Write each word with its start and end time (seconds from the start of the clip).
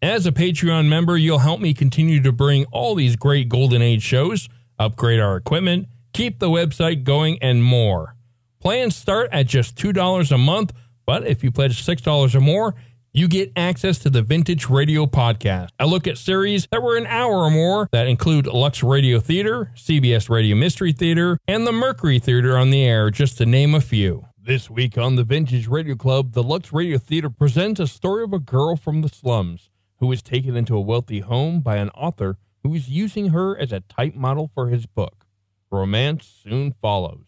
As 0.00 0.26
a 0.26 0.32
Patreon 0.32 0.86
member, 0.86 1.16
you'll 1.16 1.40
help 1.40 1.60
me 1.60 1.74
continue 1.74 2.22
to 2.22 2.30
bring 2.30 2.66
all 2.66 2.94
these 2.94 3.16
great 3.16 3.48
Golden 3.48 3.82
Age 3.82 4.00
shows, 4.00 4.48
upgrade 4.78 5.18
our 5.18 5.36
equipment, 5.36 5.88
keep 6.12 6.38
the 6.38 6.48
website 6.48 7.02
going, 7.02 7.36
and 7.42 7.64
more. 7.64 8.14
Plans 8.60 8.94
start 8.94 9.28
at 9.32 9.48
just 9.48 9.74
$2 9.74 10.30
a 10.30 10.38
month, 10.38 10.72
but 11.04 11.26
if 11.26 11.42
you 11.42 11.50
pledge 11.50 11.84
$6 11.84 12.34
or 12.36 12.40
more, 12.40 12.76
you 13.12 13.26
get 13.26 13.50
access 13.56 13.98
to 13.98 14.10
the 14.10 14.22
Vintage 14.22 14.68
Radio 14.68 15.04
Podcast. 15.06 15.70
I 15.80 15.84
look 15.86 16.06
at 16.06 16.16
series 16.16 16.68
that 16.70 16.80
were 16.80 16.96
an 16.96 17.08
hour 17.08 17.38
or 17.38 17.50
more 17.50 17.88
that 17.90 18.06
include 18.06 18.46
Lux 18.46 18.84
Radio 18.84 19.18
Theater, 19.18 19.72
CBS 19.74 20.30
Radio 20.30 20.54
Mystery 20.54 20.92
Theater, 20.92 21.40
and 21.48 21.66
the 21.66 21.72
Mercury 21.72 22.20
Theater 22.20 22.56
on 22.56 22.70
the 22.70 22.84
air, 22.84 23.10
just 23.10 23.36
to 23.38 23.46
name 23.46 23.74
a 23.74 23.80
few. 23.80 24.26
This 24.40 24.70
week 24.70 24.96
on 24.96 25.16
the 25.16 25.24
Vintage 25.24 25.66
Radio 25.66 25.96
Club, 25.96 26.34
the 26.34 26.44
Lux 26.44 26.72
Radio 26.72 26.98
Theater 26.98 27.30
presents 27.30 27.80
a 27.80 27.88
story 27.88 28.22
of 28.22 28.32
a 28.32 28.38
girl 28.38 28.76
from 28.76 29.02
the 29.02 29.08
slums 29.08 29.70
who 29.98 30.10
is 30.12 30.22
taken 30.22 30.56
into 30.56 30.76
a 30.76 30.80
wealthy 30.80 31.20
home 31.20 31.60
by 31.60 31.76
an 31.76 31.90
author 31.90 32.38
who 32.62 32.74
is 32.74 32.88
using 32.88 33.28
her 33.28 33.56
as 33.56 33.72
a 33.72 33.80
type 33.80 34.14
model 34.14 34.50
for 34.54 34.68
his 34.68 34.86
book. 34.86 35.26
Romance 35.70 36.40
soon 36.42 36.74
follows. 36.80 37.24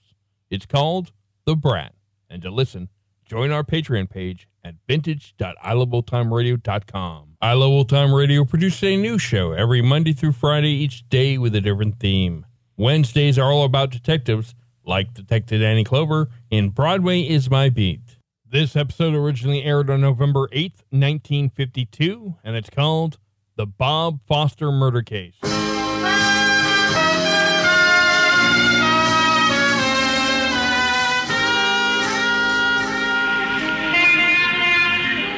It's 0.50 0.66
called 0.66 1.12
The 1.44 1.56
Brat. 1.56 1.94
And 2.28 2.42
to 2.42 2.50
listen, 2.50 2.88
join 3.24 3.50
our 3.50 3.64
Patreon 3.64 4.10
page 4.10 4.48
at 4.64 4.74
vintage.iloveoldtimeradio.com. 4.88 7.36
I 7.40 7.52
Love 7.54 7.70
Old 7.70 7.88
Time 7.88 8.12
Radio 8.12 8.44
produces 8.44 8.82
a 8.82 8.96
new 8.96 9.18
show 9.18 9.52
every 9.52 9.82
Monday 9.82 10.12
through 10.12 10.32
Friday, 10.32 10.70
each 10.70 11.08
day 11.08 11.38
with 11.38 11.54
a 11.54 11.60
different 11.60 11.98
theme. 11.98 12.46
Wednesdays 12.76 13.38
are 13.38 13.52
all 13.52 13.64
about 13.64 13.90
detectives, 13.90 14.54
like 14.84 15.14
Detective 15.14 15.60
Danny 15.60 15.84
Clover 15.84 16.28
in 16.50 16.70
Broadway 16.70 17.22
is 17.22 17.50
My 17.50 17.68
Beat. 17.68 18.09
This 18.52 18.74
episode 18.74 19.14
originally 19.14 19.62
aired 19.62 19.88
on 19.90 20.00
November 20.00 20.48
8th, 20.48 20.82
1952, 20.90 22.34
and 22.42 22.56
it's 22.56 22.68
called 22.68 23.16
The 23.54 23.64
Bob 23.64 24.18
Foster 24.26 24.72
Murder 24.72 25.02
Case. 25.02 25.36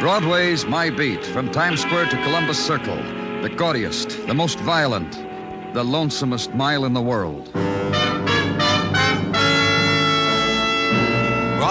Broadway's 0.01 0.65
My 0.65 0.89
Beat, 0.89 1.23
from 1.23 1.53
Times 1.53 1.83
Square 1.83 2.07
to 2.07 2.17
Columbus 2.23 2.65
Circle. 2.65 2.97
The 3.43 3.53
gaudiest, 3.55 4.27
the 4.27 4.33
most 4.33 4.59
violent, 4.61 5.13
the 5.75 5.85
lonesomest 5.85 6.55
mile 6.55 6.87
in 6.87 6.95
the 6.95 7.03
world. 7.03 7.51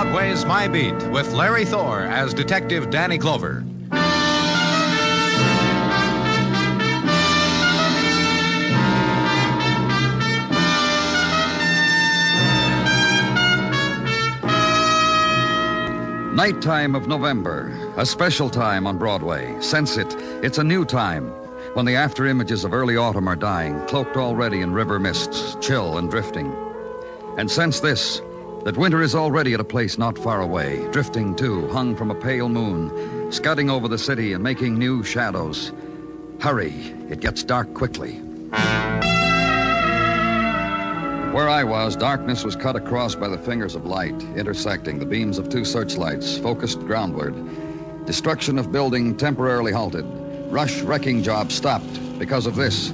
Broadway's 0.01 0.45
My 0.45 0.67
Beat 0.67 0.95
with 1.11 1.31
Larry 1.31 1.63
Thor 1.63 2.01
as 2.01 2.33
Detective 2.33 2.89
Danny 2.89 3.19
Clover. 3.19 3.63
Nighttime 16.33 16.95
of 16.95 17.07
November, 17.07 17.93
a 17.95 18.03
special 18.03 18.49
time 18.49 18.87
on 18.87 18.97
Broadway. 18.97 19.55
Sense 19.61 19.97
it. 19.97 20.15
It's 20.43 20.57
a 20.57 20.63
new 20.63 20.83
time 20.83 21.27
when 21.75 21.85
the 21.85 21.95
after 21.95 22.25
images 22.25 22.65
of 22.65 22.73
early 22.73 22.97
autumn 22.97 23.27
are 23.27 23.35
dying, 23.35 23.79
cloaked 23.85 24.17
already 24.17 24.61
in 24.61 24.73
river 24.73 24.99
mists, 24.99 25.55
chill 25.61 25.99
and 25.99 26.09
drifting. 26.09 26.51
And 27.37 27.51
sense 27.51 27.79
this 27.79 28.19
that 28.63 28.77
winter 28.77 29.01
is 29.01 29.15
already 29.15 29.53
at 29.53 29.59
a 29.59 29.63
place 29.63 29.97
not 29.97 30.17
far 30.17 30.41
away, 30.41 30.87
drifting 30.91 31.35
too, 31.35 31.67
hung 31.69 31.95
from 31.95 32.11
a 32.11 32.15
pale 32.15 32.47
moon, 32.47 33.31
scudding 33.31 33.69
over 33.69 33.87
the 33.87 33.97
city 33.97 34.33
and 34.33 34.43
making 34.43 34.77
new 34.77 35.03
shadows. 35.03 35.71
Hurry, 36.39 36.93
it 37.09 37.19
gets 37.21 37.43
dark 37.43 37.73
quickly. 37.73 38.21
Where 41.31 41.49
I 41.49 41.63
was, 41.63 41.95
darkness 41.95 42.43
was 42.43 42.55
cut 42.55 42.75
across 42.75 43.15
by 43.15 43.29
the 43.29 43.37
fingers 43.37 43.73
of 43.73 43.85
light, 43.85 44.21
intersecting 44.35 44.99
the 44.99 45.05
beams 45.05 45.39
of 45.39 45.49
two 45.49 45.65
searchlights, 45.65 46.37
focused 46.37 46.79
groundward. 46.79 48.05
Destruction 48.05 48.59
of 48.59 48.71
building 48.71 49.15
temporarily 49.15 49.71
halted. 49.71 50.05
Rush 50.51 50.81
wrecking 50.81 51.23
job 51.23 51.51
stopped 51.51 52.19
because 52.19 52.45
of 52.45 52.55
this. 52.55 52.89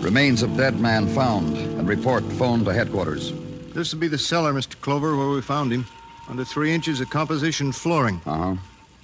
Remains 0.00 0.42
of 0.42 0.56
dead 0.56 0.80
man 0.80 1.06
found, 1.06 1.56
and 1.56 1.86
report 1.86 2.24
phoned 2.32 2.64
to 2.64 2.72
headquarters. 2.72 3.32
This 3.74 3.92
would 3.92 4.00
be 4.00 4.08
the 4.08 4.18
cellar, 4.18 4.52
Mr. 4.52 4.80
Clover, 4.80 5.16
where 5.16 5.28
we 5.28 5.40
found 5.40 5.72
him. 5.72 5.86
Under 6.28 6.44
three 6.44 6.72
inches 6.72 7.00
of 7.00 7.10
composition 7.10 7.72
flooring. 7.72 8.20
Uh 8.26 8.36
huh. 8.36 8.54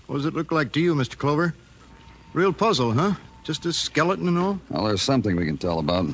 What 0.06 0.16
does 0.16 0.26
it 0.26 0.34
look 0.34 0.52
like 0.52 0.72
to 0.72 0.80
you, 0.80 0.94
Mr. 0.94 1.16
Clover? 1.16 1.54
Real 2.32 2.52
puzzle, 2.52 2.92
huh? 2.92 3.14
Just 3.44 3.66
a 3.66 3.72
skeleton 3.72 4.28
and 4.28 4.38
all? 4.38 4.60
Well, 4.70 4.84
there's 4.84 5.02
something 5.02 5.34
we 5.36 5.46
can 5.46 5.58
tell 5.58 5.78
about. 5.78 6.06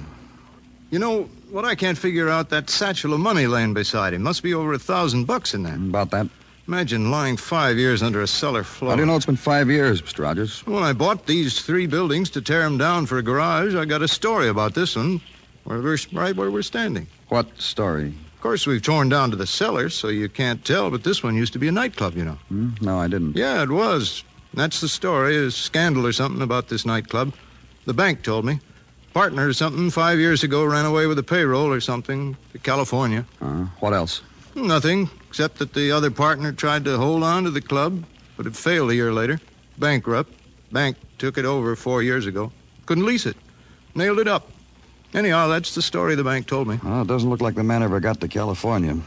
You 0.90 0.98
know, 0.98 1.24
what 1.50 1.64
I 1.64 1.74
can't 1.74 1.98
figure 1.98 2.28
out, 2.28 2.50
that 2.50 2.70
satchel 2.70 3.12
of 3.12 3.20
money 3.20 3.46
laying 3.46 3.74
beside 3.74 4.14
him. 4.14 4.22
Must 4.22 4.42
be 4.42 4.54
over 4.54 4.72
a 4.72 4.78
thousand 4.78 5.24
bucks 5.24 5.54
in 5.54 5.62
there. 5.62 5.74
About 5.74 6.10
that. 6.12 6.28
Imagine 6.66 7.10
lying 7.10 7.36
five 7.36 7.76
years 7.76 8.02
under 8.02 8.22
a 8.22 8.26
cellar 8.26 8.62
floor. 8.62 8.92
How 8.92 8.96
do 8.96 9.02
you 9.02 9.06
know 9.06 9.16
it's 9.16 9.26
been 9.26 9.36
five 9.36 9.68
years, 9.68 10.00
Mr. 10.00 10.20
Rogers? 10.20 10.66
When 10.66 10.82
I 10.82 10.92
bought 10.92 11.26
these 11.26 11.60
three 11.60 11.86
buildings 11.86 12.30
to 12.30 12.40
tear 12.40 12.62
them 12.62 12.78
down 12.78 13.06
for 13.06 13.18
a 13.18 13.22
garage, 13.22 13.74
I 13.74 13.84
got 13.84 14.00
a 14.00 14.08
story 14.08 14.48
about 14.48 14.74
this 14.74 14.96
one, 14.96 15.20
where 15.64 15.82
we're, 15.82 15.98
right 16.12 16.34
where 16.34 16.50
we're 16.50 16.62
standing. 16.62 17.06
What 17.28 17.60
story? 17.60 18.14
Of 18.44 18.48
course, 18.48 18.66
we've 18.66 18.82
torn 18.82 19.08
down 19.08 19.30
to 19.30 19.36
the 19.36 19.46
cellar, 19.46 19.88
so 19.88 20.08
you 20.08 20.28
can't 20.28 20.62
tell, 20.66 20.90
but 20.90 21.02
this 21.02 21.22
one 21.22 21.34
used 21.34 21.54
to 21.54 21.58
be 21.58 21.66
a 21.68 21.72
nightclub, 21.72 22.14
you 22.14 22.26
know. 22.26 22.38
Hmm? 22.48 22.72
No, 22.82 22.98
I 22.98 23.08
didn't. 23.08 23.38
Yeah, 23.38 23.62
it 23.62 23.70
was. 23.70 24.22
That's 24.52 24.82
the 24.82 24.88
story. 24.88 25.34
A 25.46 25.50
scandal 25.50 26.06
or 26.06 26.12
something 26.12 26.42
about 26.42 26.68
this 26.68 26.84
nightclub. 26.84 27.32
The 27.86 27.94
bank 27.94 28.22
told 28.22 28.44
me. 28.44 28.60
Partner 29.14 29.48
or 29.48 29.54
something 29.54 29.88
five 29.88 30.18
years 30.18 30.44
ago 30.44 30.62
ran 30.62 30.84
away 30.84 31.06
with 31.06 31.18
a 31.18 31.22
payroll 31.22 31.72
or 31.72 31.80
something 31.80 32.36
to 32.52 32.58
California. 32.58 33.24
Uh, 33.40 33.64
what 33.80 33.94
else? 33.94 34.20
Nothing, 34.54 35.08
except 35.26 35.56
that 35.56 35.72
the 35.72 35.90
other 35.90 36.10
partner 36.10 36.52
tried 36.52 36.84
to 36.84 36.98
hold 36.98 37.22
on 37.22 37.44
to 37.44 37.50
the 37.50 37.62
club, 37.62 38.04
but 38.36 38.46
it 38.46 38.54
failed 38.54 38.90
a 38.90 38.94
year 38.94 39.10
later. 39.10 39.40
Bankrupt. 39.78 40.34
Bank 40.70 40.98
took 41.16 41.38
it 41.38 41.46
over 41.46 41.74
four 41.76 42.02
years 42.02 42.26
ago. 42.26 42.52
Couldn't 42.84 43.06
lease 43.06 43.24
it. 43.24 43.38
Nailed 43.94 44.18
it 44.18 44.28
up. 44.28 44.50
Anyhow, 45.14 45.46
that's 45.46 45.74
the 45.74 45.82
story 45.82 46.16
the 46.16 46.24
bank 46.24 46.46
told 46.46 46.66
me. 46.68 46.78
Well, 46.82 47.02
it 47.02 47.08
doesn't 47.08 47.30
look 47.30 47.40
like 47.40 47.54
the 47.54 47.62
man 47.62 47.82
ever 47.82 48.00
got 48.00 48.20
to 48.20 48.28
California. 48.28 48.98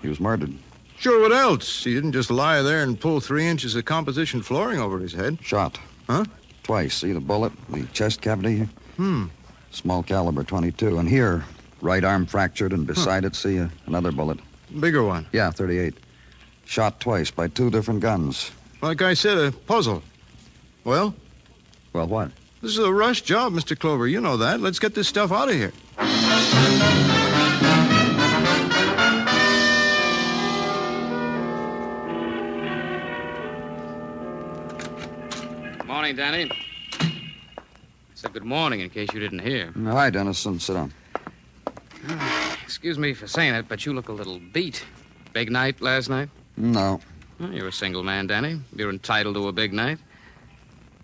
He 0.00 0.08
was 0.08 0.20
murdered. 0.20 0.52
Sure, 0.96 1.20
what 1.20 1.32
else? 1.32 1.82
He 1.82 1.92
didn't 1.92 2.12
just 2.12 2.30
lie 2.30 2.62
there 2.62 2.82
and 2.82 2.98
pull 2.98 3.20
three 3.20 3.44
inches 3.46 3.74
of 3.74 3.84
composition 3.84 4.42
flooring 4.42 4.78
over 4.78 4.98
his 5.00 5.12
head. 5.12 5.38
Shot. 5.42 5.78
Huh? 6.08 6.24
Twice. 6.62 6.94
See 6.94 7.12
the 7.12 7.20
bullet, 7.20 7.52
the 7.68 7.84
chest 7.86 8.20
cavity? 8.22 8.68
Hmm. 8.96 9.24
Small 9.72 10.02
caliber 10.04 10.44
22. 10.44 10.98
And 10.98 11.08
here, 11.08 11.44
right 11.80 12.04
arm 12.04 12.26
fractured, 12.26 12.72
and 12.72 12.86
beside 12.86 13.24
it, 13.24 13.34
see 13.34 13.58
uh, 13.58 13.68
another 13.86 14.12
bullet. 14.12 14.38
Bigger 14.78 15.02
one. 15.02 15.26
Yeah, 15.32 15.50
38. 15.50 15.94
Shot 16.64 17.00
twice 17.00 17.30
by 17.30 17.48
two 17.48 17.70
different 17.70 18.00
guns. 18.00 18.52
Like 18.80 19.02
I 19.02 19.14
said, 19.14 19.36
a 19.36 19.50
puzzle. 19.52 20.02
Well, 20.84 21.14
Well, 21.92 22.06
what? 22.06 22.30
This 22.64 22.72
is 22.72 22.78
a 22.78 22.92
rush 22.92 23.20
job, 23.20 23.52
Mr. 23.52 23.78
Clover. 23.78 24.08
You 24.08 24.22
know 24.22 24.38
that. 24.38 24.58
Let's 24.58 24.78
get 24.78 24.94
this 24.94 25.06
stuff 25.06 25.30
out 25.30 25.50
of 25.50 25.54
here. 25.54 25.72
Morning, 35.86 36.16
Danny. 36.16 36.50
said 38.14 38.32
good 38.32 38.44
morning 38.44 38.80
in 38.80 38.88
case 38.88 39.10
you 39.12 39.20
didn't 39.20 39.40
hear. 39.40 39.70
Hi, 39.84 40.08
Dennison. 40.08 40.58
Sit 40.58 40.72
down. 40.72 40.92
Excuse 42.62 42.98
me 42.98 43.12
for 43.12 43.26
saying 43.26 43.54
it, 43.54 43.68
but 43.68 43.84
you 43.84 43.92
look 43.92 44.08
a 44.08 44.12
little 44.12 44.40
beat. 44.52 44.82
Big 45.34 45.50
night 45.50 45.82
last 45.82 46.08
night? 46.08 46.30
No. 46.56 47.00
Well, 47.38 47.52
you're 47.52 47.68
a 47.68 47.72
single 47.72 48.02
man, 48.02 48.26
Danny. 48.26 48.60
You're 48.74 48.90
entitled 48.90 49.34
to 49.34 49.48
a 49.48 49.52
big 49.52 49.74
night. 49.74 49.98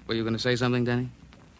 Were 0.06 0.14
you 0.14 0.22
going 0.22 0.32
to 0.32 0.38
say 0.38 0.56
something, 0.56 0.84
Danny? 0.84 1.10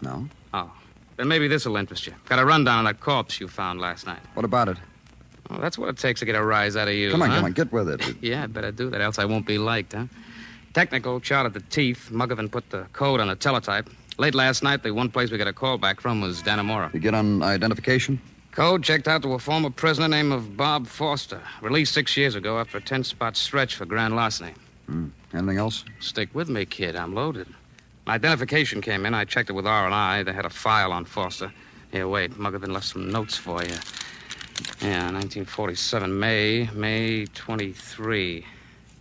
No. 0.03 0.29
Oh. 0.55 0.71
Then 1.17 1.29
maybe 1.29 1.49
this 1.49 1.67
will 1.67 1.77
interest 1.77 2.07
you. 2.07 2.15
Got 2.29 2.39
a 2.39 2.45
rundown 2.45 2.79
on 2.79 2.85
that 2.85 3.01
corpse 3.01 3.41
you 3.41 3.49
found 3.49 3.81
last 3.81 4.07
night. 4.07 4.21
What 4.35 4.45
about 4.45 4.69
it? 4.69 4.79
Well, 5.51 5.61
that's 5.61 5.77
what 5.77 5.89
it 5.89 5.99
takes 5.99 6.21
to 6.21 6.27
get 6.27 6.35
a 6.37 6.43
rise 6.43 6.77
out 6.77 6.89
of 6.89 6.95
you. 6.95 7.11
Come 7.11 7.23
on, 7.23 7.31
huh? 7.31 7.37
come 7.37 7.45
on, 7.47 7.53
get 7.53 7.73
with 7.73 7.89
it. 7.89 8.17
Yeah, 8.23 8.45
I'd 8.45 8.53
better 8.53 8.71
do 8.71 8.89
that, 8.91 9.01
else 9.01 9.19
I 9.19 9.25
won't 9.25 9.47
be 9.47 9.59
liked, 9.59 9.93
huh? 9.93 10.07
Technical, 10.73 11.19
charted 11.21 11.53
the 11.53 11.61
teeth. 11.61 12.09
Muggavan 12.13 12.51
put 12.51 12.71
the 12.71 12.87
code 12.93 13.21
on 13.21 13.29
the 13.29 13.35
teletype. 13.37 13.91
Late 14.19 14.35
last 14.35 14.63
night, 14.63 14.83
the 14.83 14.93
one 14.93 15.11
place 15.11 15.31
we 15.31 15.39
got 15.39 15.49
a 15.49 15.53
call 15.53 15.79
back 15.79 16.01
from 16.01 16.21
was 16.21 16.43
Dannemora. 16.43 16.93
You 16.95 17.01
get 17.01 17.15
on 17.15 17.43
identification? 17.43 18.21
Code 18.53 18.83
checked 18.83 19.09
out 19.09 19.23
to 19.23 19.33
a 19.33 19.39
former 19.39 19.71
prisoner 19.71 20.09
named 20.09 20.33
of 20.33 20.57
Bob 20.57 20.87
Foster, 20.87 21.41
released 21.61 21.95
six 21.95 22.17
years 22.17 22.35
ago 22.35 22.59
after 22.59 22.79
a 22.79 22.81
10 22.81 23.05
spot 23.05 23.37
stretch 23.37 23.75
for 23.75 23.85
grand 23.87 24.15
larceny. 24.15 24.53
Hmm. 24.87 25.09
Anything 25.33 25.59
else? 25.59 25.85
Stick 26.01 26.29
with 26.35 26.49
me, 26.49 26.67
kid. 26.67 26.97
I'm 26.97 27.15
loaded. 27.15 27.47
Identification 28.11 28.81
came 28.81 29.07
in. 29.07 29.15
I 29.15 29.25
checked 29.25 29.51
it 29.51 29.53
with 29.53 29.69
R&I. 29.69 30.25
They 30.25 30.33
had 30.33 30.45
a 30.45 30.51
file 30.51 30.91
on 30.91 31.05
Foster. 31.05 31.53
Here, 31.93 32.09
wait. 32.09 32.33
Muggavan 32.33 32.73
left 32.73 32.87
some 32.87 33.09
notes 33.09 33.37
for 33.37 33.63
you. 33.63 33.77
Yeah, 34.83 35.13
1947, 35.13 36.19
May, 36.19 36.69
May 36.75 37.27
23. 37.27 38.45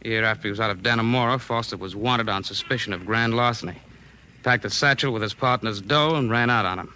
Year 0.05 0.23
after 0.23 0.43
he 0.43 0.49
was 0.51 0.59
out 0.59 0.69
of 0.69 0.83
Dannemora, 0.83 1.39
Foster 1.39 1.75
was 1.75 1.95
wanted 1.95 2.29
on 2.29 2.43
suspicion 2.43 2.93
of 2.93 3.03
grand 3.03 3.35
larceny. 3.35 3.77
Packed 4.43 4.65
a 4.65 4.69
satchel 4.69 5.11
with 5.11 5.23
his 5.23 5.33
partner's 5.33 5.81
dough 5.81 6.13
and 6.15 6.29
ran 6.29 6.51
out 6.51 6.65
on 6.65 6.77
him. 6.77 6.93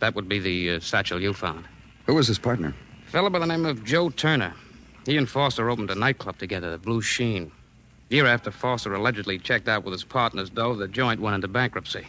That 0.00 0.14
would 0.14 0.28
be 0.28 0.38
the 0.38 0.72
uh, 0.72 0.80
satchel 0.80 1.22
you 1.22 1.32
found. 1.32 1.64
Who 2.04 2.16
was 2.16 2.28
his 2.28 2.38
partner? 2.38 2.74
A 3.06 3.10
Fellow 3.10 3.30
by 3.30 3.38
the 3.38 3.46
name 3.46 3.64
of 3.64 3.82
Joe 3.82 4.10
Turner. 4.10 4.52
He 5.06 5.16
and 5.16 5.28
Foster 5.28 5.70
opened 5.70 5.90
a 5.90 5.94
nightclub 5.94 6.36
together, 6.36 6.70
the 6.70 6.78
Blue 6.78 7.00
Sheen. 7.00 7.50
Year 8.08 8.26
after 8.26 8.50
Foster 8.50 8.94
allegedly 8.94 9.38
checked 9.38 9.68
out 9.68 9.84
with 9.84 9.92
his 9.92 10.04
partner's 10.04 10.48
dough, 10.50 10.74
the 10.74 10.86
joint 10.88 11.20
went 11.20 11.34
into 11.34 11.48
bankruptcy. 11.48 12.06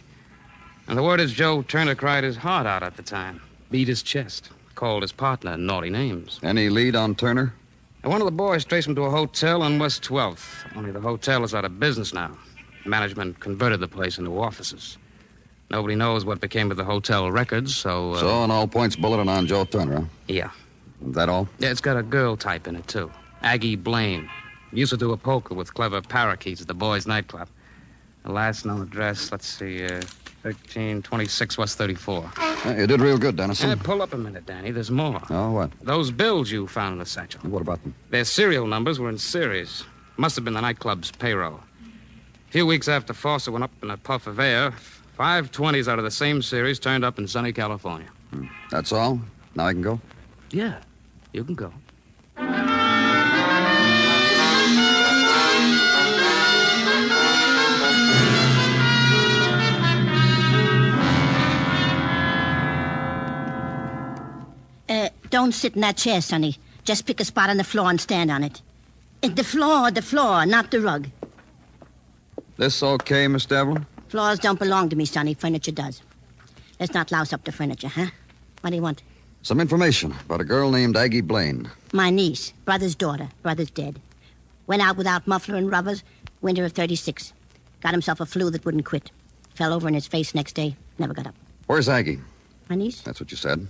And 0.86 0.96
the 0.96 1.02
word 1.02 1.20
is 1.20 1.32
Joe 1.32 1.62
Turner 1.62 1.94
cried 1.94 2.24
his 2.24 2.36
heart 2.36 2.66
out 2.66 2.82
at 2.82 2.96
the 2.96 3.02
time, 3.02 3.40
beat 3.70 3.88
his 3.88 4.02
chest, 4.02 4.50
called 4.74 5.02
his 5.02 5.12
partner 5.12 5.56
naughty 5.56 5.90
names. 5.90 6.38
Any 6.42 6.68
lead 6.68 6.94
on 6.94 7.14
Turner? 7.14 7.52
And 8.02 8.12
one 8.12 8.20
of 8.20 8.26
the 8.26 8.30
boys 8.32 8.64
traced 8.64 8.86
him 8.86 8.94
to 8.94 9.02
a 9.02 9.10
hotel 9.10 9.62
on 9.62 9.78
West 9.80 10.02
12th. 10.04 10.76
Only 10.76 10.92
the 10.92 11.00
hotel 11.00 11.42
is 11.42 11.52
out 11.54 11.64
of 11.64 11.80
business 11.80 12.14
now. 12.14 12.38
Management 12.86 13.40
converted 13.40 13.80
the 13.80 13.88
place 13.88 14.18
into 14.18 14.40
offices. 14.40 14.96
Nobody 15.70 15.96
knows 15.96 16.24
what 16.24 16.40
became 16.40 16.70
of 16.70 16.76
the 16.78 16.84
hotel 16.84 17.30
records, 17.30 17.76
so. 17.76 18.12
Uh, 18.12 18.20
So, 18.20 18.44
an 18.44 18.50
all 18.50 18.68
points 18.68 18.94
bulletin 18.96 19.28
on 19.28 19.46
Joe 19.46 19.64
Turner, 19.64 19.96
huh? 19.96 20.04
Yeah. 20.28 20.50
Is 21.06 21.14
that 21.14 21.28
all? 21.28 21.48
Yeah, 21.58 21.70
it's 21.70 21.80
got 21.82 21.96
a 21.98 22.02
girl 22.02 22.36
type 22.36 22.66
in 22.66 22.76
it, 22.76 22.86
too. 22.88 23.10
Aggie 23.42 23.76
Blaine. 23.76 24.30
Used 24.72 24.90
to 24.90 24.96
do 24.96 25.12
a 25.12 25.16
poker 25.16 25.54
with 25.54 25.72
clever 25.74 26.02
parakeets 26.02 26.60
at 26.60 26.68
the 26.68 26.74
boys' 26.74 27.06
nightclub. 27.06 27.48
The 28.24 28.32
last 28.32 28.66
known 28.66 28.82
address, 28.82 29.32
let's 29.32 29.46
see, 29.46 29.84
uh, 29.84 30.02
1326 30.42 31.58
West 31.58 31.78
34. 31.78 32.30
Uh, 32.36 32.74
you 32.76 32.86
did 32.86 33.00
real 33.00 33.18
good, 33.18 33.36
Dennison. 33.36 33.70
Hey, 33.70 33.76
pull 33.76 34.02
up 34.02 34.12
a 34.12 34.18
minute, 34.18 34.44
Danny. 34.46 34.70
There's 34.70 34.90
more. 34.90 35.20
Oh, 35.30 35.52
what? 35.52 35.70
Those 35.82 36.10
bills 36.10 36.50
you 36.50 36.66
found 36.66 36.94
in 36.94 36.98
the 36.98 37.06
satchel. 37.06 37.40
What 37.48 37.62
about 37.62 37.82
them? 37.82 37.94
Their 38.10 38.24
serial 38.24 38.66
numbers 38.66 38.98
were 38.98 39.08
in 39.08 39.18
series. 39.18 39.84
Must 40.16 40.36
have 40.36 40.44
been 40.44 40.54
the 40.54 40.60
nightclub's 40.60 41.10
payroll. 41.12 41.60
A 42.48 42.50
few 42.50 42.66
weeks 42.66 42.88
after 42.88 43.12
Foster 43.12 43.52
went 43.52 43.64
up 43.64 43.70
in 43.82 43.90
a 43.90 43.96
puff 43.96 44.26
of 44.26 44.38
air, 44.40 44.72
five 45.16 45.50
20s 45.50 45.88
out 45.88 45.98
of 45.98 46.04
the 46.04 46.10
same 46.10 46.42
series 46.42 46.78
turned 46.78 47.04
up 47.04 47.18
in 47.18 47.26
sunny 47.28 47.52
California. 47.52 48.08
That's 48.70 48.92
all? 48.92 49.20
Now 49.54 49.66
I 49.66 49.72
can 49.72 49.82
go? 49.82 50.00
Yeah, 50.50 50.80
you 51.32 51.44
can 51.44 51.54
go. 51.54 51.72
Don't 65.38 65.52
sit 65.52 65.76
in 65.76 65.82
that 65.82 65.96
chair, 65.96 66.20
Sonny. 66.20 66.56
Just 66.82 67.06
pick 67.06 67.20
a 67.20 67.24
spot 67.24 67.48
on 67.48 67.58
the 67.58 67.62
floor 67.62 67.88
and 67.88 68.00
stand 68.00 68.28
on 68.28 68.42
it. 68.42 68.60
The 69.22 69.44
floor, 69.44 69.88
the 69.92 70.02
floor, 70.02 70.44
not 70.44 70.72
the 70.72 70.80
rug. 70.80 71.06
This 72.56 72.82
okay, 72.82 73.28
Miss 73.28 73.46
Devlin? 73.46 73.86
Floors 74.08 74.40
don't 74.40 74.58
belong 74.58 74.88
to 74.88 74.96
me, 74.96 75.04
Sonny. 75.04 75.34
Furniture 75.34 75.70
does. 75.70 76.02
Let's 76.80 76.92
not 76.92 77.12
louse 77.12 77.32
up 77.32 77.44
the 77.44 77.52
furniture, 77.52 77.86
huh? 77.86 78.06
What 78.62 78.70
do 78.70 78.76
you 78.76 78.82
want? 78.82 79.04
Some 79.42 79.60
information 79.60 80.12
about 80.26 80.40
a 80.40 80.44
girl 80.44 80.72
named 80.72 80.96
Aggie 80.96 81.20
Blaine. 81.20 81.70
My 81.92 82.10
niece, 82.10 82.52
brother's 82.64 82.96
daughter. 82.96 83.28
Brother's 83.44 83.70
dead. 83.70 84.00
Went 84.66 84.82
out 84.82 84.96
without 84.96 85.28
muffler 85.28 85.54
and 85.54 85.70
rubbers, 85.70 86.02
winter 86.40 86.64
of 86.64 86.72
36. 86.72 87.32
Got 87.80 87.92
himself 87.92 88.18
a 88.18 88.26
flu 88.26 88.50
that 88.50 88.64
wouldn't 88.64 88.86
quit. 88.86 89.12
Fell 89.54 89.72
over 89.72 89.86
in 89.86 89.94
his 89.94 90.08
face 90.08 90.34
next 90.34 90.54
day. 90.54 90.74
Never 90.98 91.14
got 91.14 91.28
up. 91.28 91.36
Where's 91.68 91.88
Aggie? 91.88 92.18
My 92.68 92.74
niece? 92.74 93.02
That's 93.02 93.20
what 93.20 93.30
you 93.30 93.36
said. 93.36 93.68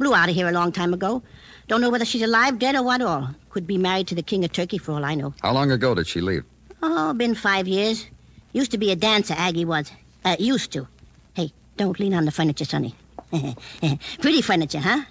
Blew 0.00 0.14
out 0.14 0.30
of 0.30 0.34
here 0.34 0.48
a 0.48 0.52
long 0.52 0.72
time 0.72 0.94
ago. 0.94 1.22
Don't 1.68 1.82
know 1.82 1.90
whether 1.90 2.06
she's 2.06 2.22
alive, 2.22 2.58
dead, 2.58 2.74
or 2.74 2.82
what 2.82 3.02
all. 3.02 3.28
Could 3.50 3.66
be 3.66 3.76
married 3.76 4.06
to 4.08 4.14
the 4.14 4.22
king 4.22 4.42
of 4.46 4.50
Turkey 4.50 4.78
for 4.78 4.92
all 4.92 5.04
I 5.04 5.14
know. 5.14 5.34
How 5.42 5.52
long 5.52 5.70
ago 5.70 5.94
did 5.94 6.06
she 6.06 6.22
leave? 6.22 6.42
Oh, 6.82 7.12
been 7.12 7.34
five 7.34 7.68
years. 7.68 8.06
Used 8.54 8.70
to 8.70 8.78
be 8.78 8.90
a 8.92 8.96
dancer, 8.96 9.34
Aggie 9.36 9.66
was. 9.66 9.92
Uh, 10.24 10.36
used 10.38 10.72
to. 10.72 10.88
Hey, 11.34 11.52
don't 11.76 12.00
lean 12.00 12.14
on 12.14 12.24
the 12.24 12.30
furniture, 12.30 12.64
Sonny. 12.64 12.94
Pretty 14.20 14.40
furniture, 14.40 14.78
huh? 14.78 15.02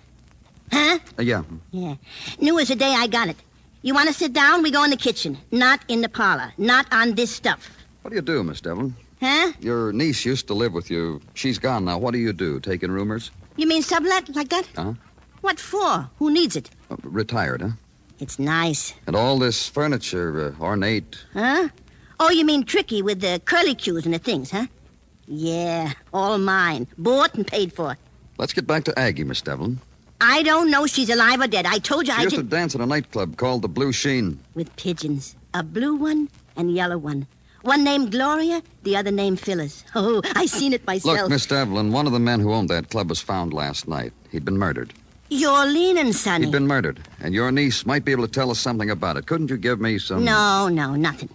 Huh? 0.71 0.97
Uh, 1.19 1.21
yeah. 1.21 1.43
Yeah. 1.69 1.93
New 2.41 2.57
as 2.57 2.69
the 2.69 2.75
day 2.75 2.95
I 2.97 3.05
got 3.05 3.27
it. 3.27 3.37
You 3.83 3.93
want 3.93 4.07
to 4.07 4.13
sit 4.13 4.33
down? 4.33 4.63
We 4.63 4.71
go 4.71 4.83
in 4.83 4.89
the 4.89 4.97
kitchen. 4.97 5.37
Not 5.51 5.81
in 5.87 6.01
the 6.01 6.09
parlor. 6.09 6.51
Not 6.57 6.91
on 6.91 7.13
this 7.13 7.29
stuff. 7.29 7.69
What 8.01 8.09
do 8.09 8.15
you 8.15 8.23
do, 8.23 8.43
Miss 8.43 8.59
Devlin? 8.59 8.95
Huh? 9.21 9.51
Your 9.59 9.93
niece 9.93 10.25
used 10.25 10.47
to 10.47 10.55
live 10.55 10.73
with 10.73 10.89
you. 10.89 11.21
She's 11.35 11.59
gone 11.59 11.85
now. 11.85 11.99
What 11.99 12.11
do 12.11 12.17
you 12.17 12.33
do? 12.33 12.59
Take 12.59 12.81
in 12.81 12.89
roomers? 12.91 13.29
You 13.59 13.67
mean 13.67 13.81
sublet 13.81 14.33
like 14.37 14.47
that? 14.49 14.69
Huh? 14.73 14.93
What 15.41 15.59
for? 15.59 16.09
Who 16.17 16.31
needs 16.31 16.55
it? 16.55 16.69
Uh, 16.89 16.95
retired, 17.03 17.59
huh? 17.59 17.71
It's 18.19 18.39
nice. 18.39 18.93
And 19.05 19.17
all 19.17 19.37
this 19.37 19.67
furniture, 19.67 20.55
uh, 20.57 20.63
ornate. 20.63 21.17
Huh? 21.33 21.67
Oh, 22.21 22.29
you 22.29 22.45
mean 22.45 22.63
tricky 22.63 23.01
with 23.01 23.19
the 23.19 23.41
curly 23.43 23.75
cues 23.75 24.05
and 24.05 24.13
the 24.13 24.19
things, 24.19 24.49
huh? 24.51 24.67
Yeah, 25.27 25.91
all 26.13 26.37
mine. 26.37 26.87
Bought 26.97 27.35
and 27.35 27.45
paid 27.45 27.73
for. 27.73 27.97
Let's 28.37 28.53
get 28.53 28.65
back 28.65 28.85
to 28.85 28.97
Aggie, 28.97 29.25
Miss 29.25 29.41
Devlin. 29.41 29.81
I 30.21 30.41
don't 30.43 30.71
know 30.71 30.87
she's 30.87 31.09
alive 31.09 31.41
or 31.41 31.47
dead. 31.47 31.65
I 31.65 31.79
told 31.79 32.07
you 32.07 32.13
She 32.13 32.19
I 32.19 32.23
used 32.23 32.37
to 32.37 32.43
dance 32.43 32.75
at 32.75 32.81
a 32.81 32.85
nightclub 32.85 33.35
called 33.35 33.61
the 33.61 33.67
Blue 33.67 33.91
Sheen. 33.91 34.39
With 34.55 34.73
pigeons. 34.77 35.35
A 35.53 35.63
blue 35.63 35.95
one 35.95 36.29
and 36.55 36.73
yellow 36.73 36.97
one. 36.97 37.27
One 37.61 37.83
named 37.83 38.11
Gloria, 38.11 38.61
the 38.83 38.95
other 38.95 39.11
named 39.11 39.39
Phyllis. 39.39 39.83
Oh, 39.95 40.21
I 40.35 40.45
seen 40.45 40.71
it 40.71 40.85
myself. 40.87 41.17
Look, 41.17 41.29
Miss 41.29 41.45
Devlin, 41.45 41.91
one 41.91 42.07
of 42.07 42.13
the 42.13 42.19
men 42.19 42.39
who 42.39 42.53
owned 42.53 42.69
that 42.69 42.89
club 42.89 43.09
was 43.09 43.19
found 43.19 43.53
last 43.53 43.87
night. 43.87 44.13
He'd 44.31 44.45
been 44.45 44.57
murdered. 44.57 44.93
You're 45.29 45.65
leaning, 45.65 46.13
Sonny. 46.13 46.45
He'd 46.45 46.51
been 46.53 46.67
murdered, 46.67 47.01
and 47.19 47.33
your 47.33 47.51
niece 47.51 47.85
might 47.85 48.05
be 48.05 48.11
able 48.11 48.25
to 48.25 48.31
tell 48.31 48.49
us 48.49 48.59
something 48.59 48.89
about 48.89 49.17
it. 49.17 49.25
Couldn't 49.27 49.49
you 49.49 49.57
give 49.57 49.79
me 49.79 49.99
some? 49.99 50.23
No, 50.23 50.69
no, 50.69 50.95
nothing. 50.95 51.29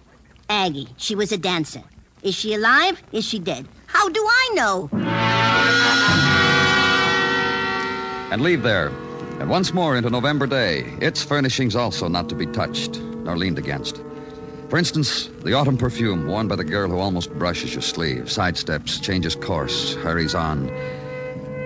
Aggie, 0.49 0.87
she 0.97 1.15
was 1.15 1.31
a 1.31 1.37
dancer. 1.37 1.83
Is 2.23 2.33
she 2.35 2.53
alive? 2.55 3.01
Is 3.11 3.23
she 3.23 3.39
dead? 3.39 3.67
How 3.85 4.09
do 4.09 4.19
I 4.19 4.51
know? 4.55 4.89
And 8.31 8.41
leave 8.41 8.63
there. 8.63 8.87
And 9.39 9.49
once 9.49 9.73
more 9.73 9.95
into 9.95 10.09
November 10.09 10.47
Day, 10.47 10.81
its 11.01 11.23
furnishings 11.23 11.75
also 11.75 12.07
not 12.07 12.27
to 12.29 12.35
be 12.35 12.47
touched 12.47 12.99
nor 12.99 13.37
leaned 13.37 13.59
against. 13.59 14.01
For 14.75 14.79
instance, 14.79 15.29
the 15.45 15.53
autumn 15.53 15.77
perfume 15.77 16.27
worn 16.27 16.49
by 16.49 16.57
the 16.57 16.63
girl 16.65 16.89
who 16.89 16.99
almost 16.99 17.31
brushes 17.39 17.73
your 17.73 17.81
sleeve, 17.81 18.25
sidesteps, 18.25 19.01
changes 19.01 19.33
course, 19.33 19.95
hurries 19.95 20.35
on. 20.35 20.67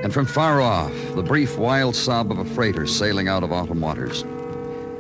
And 0.04 0.14
from 0.14 0.28
far 0.28 0.62
off, 0.62 0.94
the 1.16 1.24
brief 1.24 1.58
wild 1.58 1.96
sob 1.96 2.32
of 2.32 2.38
a 2.38 2.46
freighter 2.46 2.86
sailing 2.86 3.28
out 3.28 3.42
of 3.42 3.52
autumn 3.52 3.82
waters. 3.82 4.22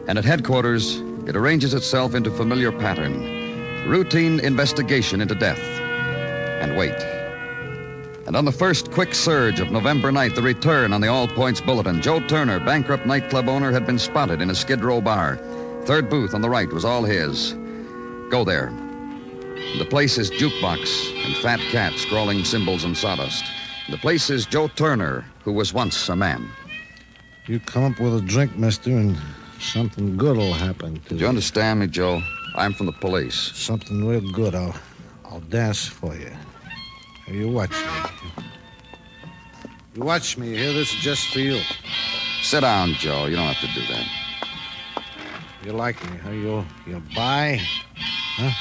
And 0.07 0.17
at 0.17 0.25
headquarters, 0.25 1.03
it 1.27 1.35
arranges 1.35 1.75
itself 1.75 2.15
into 2.15 2.31
familiar 2.31 2.71
pattern 2.71 3.85
routine 3.87 4.39
investigation 4.39 5.21
into 5.21 5.35
death. 5.35 5.61
And 6.63 6.75
wait. 6.77 6.99
And 8.25 8.35
on 8.35 8.45
the 8.45 8.51
first 8.51 8.89
quick 8.89 9.13
surge 9.13 9.59
of 9.59 9.69
November 9.69 10.11
night, 10.11 10.33
the 10.33 10.41
return 10.41 10.93
on 10.93 11.01
the 11.01 11.09
All 11.09 11.27
Points 11.27 11.61
Bulletin, 11.61 12.01
Joe 12.01 12.21
Turner, 12.21 12.59
bankrupt 12.59 13.05
nightclub 13.05 13.47
owner, 13.47 13.71
had 13.71 13.85
been 13.85 13.99
spotted 13.99 14.41
in 14.41 14.49
a 14.49 14.55
Skid 14.55 14.83
Row 14.83 14.99
bar. 14.99 15.35
Third 15.83 16.09
booth 16.09 16.33
on 16.33 16.41
the 16.41 16.49
right 16.49 16.73
was 16.73 16.85
all 16.85 17.03
his. 17.03 17.55
Go 18.29 18.43
there. 18.43 18.71
The 19.79 19.85
place 19.85 20.19
is 20.19 20.29
Jukebox 20.29 21.25
and 21.25 21.35
Fat 21.37 21.59
Cat 21.71 21.93
scrawling 21.93 22.43
symbols 22.43 22.83
and 22.83 22.95
sawdust. 22.95 23.43
The 23.89 23.97
place 23.97 24.29
is 24.29 24.45
Joe 24.45 24.67
Turner, 24.67 25.25
who 25.43 25.51
was 25.51 25.73
once 25.73 26.09
a 26.09 26.15
man. 26.15 26.47
You 27.47 27.59
come 27.59 27.91
up 27.91 27.99
with 27.99 28.15
a 28.15 28.21
drink, 28.21 28.55
mister, 28.55 28.91
and 28.91 29.17
something 29.59 30.15
good'll 30.15 30.53
happen 30.53 30.99
to 31.07 31.15
Do 31.15 31.15
you 31.15 31.27
understand 31.27 31.79
me, 31.79 31.87
Joe? 31.87 32.21
I'm 32.55 32.73
from 32.73 32.85
the 32.85 32.91
police. 32.91 33.35
Something 33.55 34.05
real 34.05 34.21
good. 34.31 34.53
I'll, 34.53 34.75
I'll 35.25 35.39
dance 35.39 35.87
for 35.87 36.15
you. 36.15 36.29
Now, 37.27 37.33
You 37.33 37.49
watch 37.49 37.71
me. 37.71 38.43
You 39.95 40.03
watch 40.03 40.37
me 40.37 40.55
here. 40.55 40.71
This 40.71 40.93
is 40.93 40.99
just 40.99 41.29
for 41.29 41.39
you. 41.39 41.59
Sit 42.43 42.61
down, 42.61 42.93
Joe. 42.93 43.25
You 43.25 43.37
don't 43.37 43.51
have 43.51 43.59
to 43.61 43.79
do 43.79 43.87
that. 43.91 44.05
You 45.65 45.73
like 45.73 46.01
me, 46.11 46.17
huh? 46.17 46.29
You 46.29 46.65
you 46.87 47.03
buy? 47.15 47.59
Huh? 48.39 48.51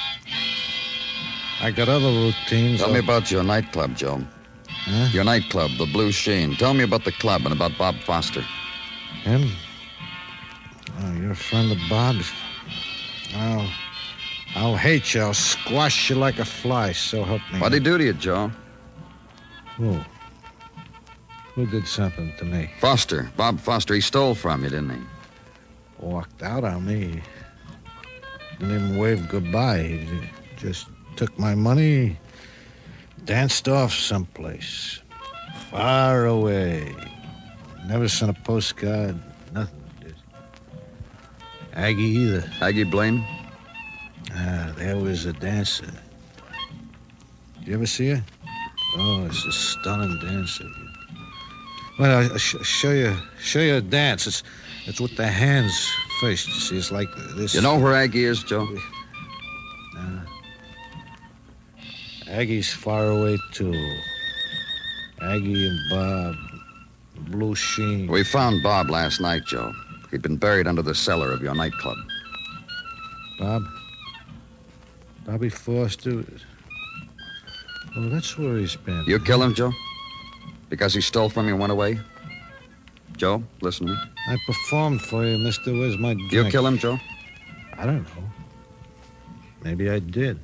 I 1.60 1.70
got 1.70 1.88
other 1.88 2.08
routines. 2.08 2.80
Tell 2.80 2.90
me 2.90 2.98
uh, 2.98 3.02
about 3.02 3.30
your 3.30 3.44
nightclub, 3.44 3.96
Joe. 3.96 4.20
Huh? 4.68 5.08
Your 5.12 5.22
nightclub, 5.22 5.70
the 5.78 5.86
Blue 5.86 6.10
Sheen. 6.10 6.56
Tell 6.56 6.74
me 6.74 6.82
about 6.82 7.04
the 7.04 7.12
club 7.12 7.42
and 7.44 7.52
about 7.52 7.78
Bob 7.78 7.94
Foster. 8.00 8.44
Him? 9.22 9.52
Oh, 11.00 11.12
you're 11.12 11.30
a 11.30 11.36
friend 11.36 11.70
of 11.70 11.78
Bob's. 11.88 12.32
I'll, 13.36 13.70
I'll 14.56 14.76
hate 14.76 15.14
you. 15.14 15.20
I'll 15.20 15.34
squash 15.34 16.10
you 16.10 16.16
like 16.16 16.40
a 16.40 16.44
fly, 16.44 16.90
so 16.90 17.22
help 17.22 17.42
me. 17.52 17.60
What'd 17.60 17.74
he 17.74 17.80
do 17.80 17.98
to 17.98 18.04
you, 18.04 18.14
Joe? 18.14 18.50
Who? 19.76 20.00
Who 21.54 21.66
did 21.66 21.86
something 21.86 22.32
to 22.38 22.44
me? 22.44 22.70
Foster. 22.80 23.30
Bob 23.36 23.60
Foster. 23.60 23.94
He 23.94 24.00
stole 24.00 24.34
from 24.34 24.64
you, 24.64 24.70
didn't 24.70 24.90
he? 24.90 25.00
Walked 25.98 26.42
out 26.42 26.64
on 26.64 26.84
me. 26.84 27.22
Didn't 28.58 28.74
even 28.74 28.98
wave 28.98 29.28
goodbye. 29.28 29.82
He 29.82 30.20
just 30.56 30.88
took 31.16 31.36
my 31.38 31.54
money, 31.54 32.18
danced 33.24 33.68
off 33.68 33.92
someplace. 33.92 35.00
Far 35.70 36.26
away. 36.26 36.94
Never 37.86 38.08
sent 38.08 38.36
a 38.36 38.40
postcard. 38.42 39.20
Nothing. 39.52 39.80
Did. 40.00 40.14
Aggie 41.74 42.02
either. 42.02 42.50
Aggie 42.60 42.84
Blaine? 42.84 43.24
Ah, 44.32 44.72
there 44.76 44.96
was 44.96 45.24
a 45.24 45.32
dancer. 45.32 45.92
Did 47.60 47.68
you 47.68 47.74
ever 47.74 47.86
see 47.86 48.10
her? 48.10 48.24
Oh, 48.96 49.26
it's 49.26 49.44
a 49.44 49.52
stunning 49.52 50.18
dancer. 50.20 50.64
Well, 51.98 52.30
I'll 52.30 52.38
sh- 52.38 52.62
show 52.62 52.92
you, 52.92 53.16
show 53.40 53.60
you 53.60 53.76
a 53.76 53.80
dance. 53.80 54.26
It's, 54.26 54.42
it's 54.86 55.00
with 55.00 55.16
the 55.16 55.26
hands 55.26 55.90
first. 56.20 56.48
You 56.48 56.54
see, 56.54 56.78
it's 56.78 56.92
like 56.92 57.08
this. 57.34 57.54
You 57.54 57.60
know 57.60 57.78
where 57.78 57.94
Aggie 57.94 58.24
is, 58.24 58.42
Joe? 58.42 58.68
Uh, 59.96 60.20
Aggie's 62.28 62.72
far 62.72 63.06
away 63.06 63.38
too. 63.52 63.74
Aggie 65.22 65.66
and 65.66 65.78
Bob, 65.90 66.36
Blue 67.30 67.54
Sheen. 67.54 68.06
We 68.06 68.24
found 68.24 68.62
Bob 68.62 68.90
last 68.90 69.20
night, 69.20 69.42
Joe. 69.46 69.72
He'd 70.10 70.22
been 70.22 70.36
buried 70.36 70.66
under 70.66 70.82
the 70.82 70.94
cellar 70.94 71.32
of 71.32 71.42
your 71.42 71.54
nightclub. 71.54 71.96
Bob? 73.38 73.62
Bobby 75.26 75.48
Foster? 75.48 76.24
Oh, 77.96 78.08
that's 78.08 78.38
where 78.38 78.56
he's 78.58 78.76
been. 78.76 79.04
You 79.06 79.18
kill 79.18 79.42
him, 79.42 79.54
Joe? 79.54 79.72
Because 80.68 80.94
he 80.94 81.00
stole 81.00 81.28
from 81.28 81.46
you 81.46 81.52
and 81.52 81.60
went 81.60 81.72
away? 81.72 81.98
Joe, 83.18 83.42
listen 83.60 83.88
to 83.88 83.92
me. 83.92 83.98
I 84.28 84.38
performed 84.46 85.02
for 85.02 85.26
you, 85.26 85.38
mister. 85.38 85.72
Where's 85.72 85.98
my 85.98 86.14
drink? 86.14 86.32
You 86.32 86.44
kill 86.44 86.64
him, 86.64 86.78
Joe? 86.78 87.00
I 87.76 87.84
don't 87.84 88.04
know. 88.04 88.22
Maybe 89.64 89.90
I 89.90 89.98
did. 89.98 90.38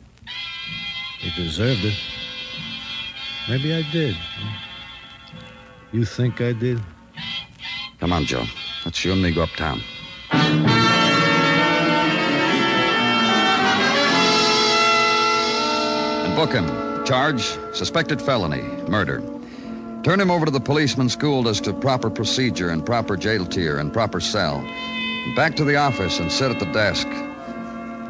He 1.21 1.31
deserved 1.40 1.85
it. 1.85 1.95
Maybe 3.49 3.73
I 3.73 3.83
did. 3.93 4.16
You 5.93 6.04
think 6.04 6.40
I 6.40 6.52
did? 6.52 6.81
Come 8.00 8.12
on, 8.12 8.25
Joe. 8.25 8.45
Let's 8.85 9.04
you 9.04 9.12
and 9.12 9.23
me 9.23 9.33
go 9.33 9.45
uptown. 9.45 9.81
And 16.25 16.37
book 16.37 16.52
him. 16.52 16.66
Charge, 17.04 17.57
suspected 17.73 18.21
felony, 18.21 18.62
murder. 18.88 19.23
Turn 20.04 20.20
him 20.20 20.30
over 20.30 20.44
to 20.44 20.50
the 20.50 20.61
policeman 20.61 21.08
schooled 21.08 21.49
as 21.49 21.62
to 21.62 21.73
proper 21.73 22.11
procedure 22.11 22.68
and 22.68 22.84
proper 22.84 23.16
jail 23.16 23.46
tier 23.46 23.78
and 23.78 23.90
proper 23.90 24.20
cell. 24.20 24.61
Back 25.34 25.56
to 25.56 25.64
the 25.64 25.76
office 25.76 26.20
and 26.20 26.30
sit 26.30 26.50
at 26.50 26.58
the 26.58 26.66
desk. 26.66 27.08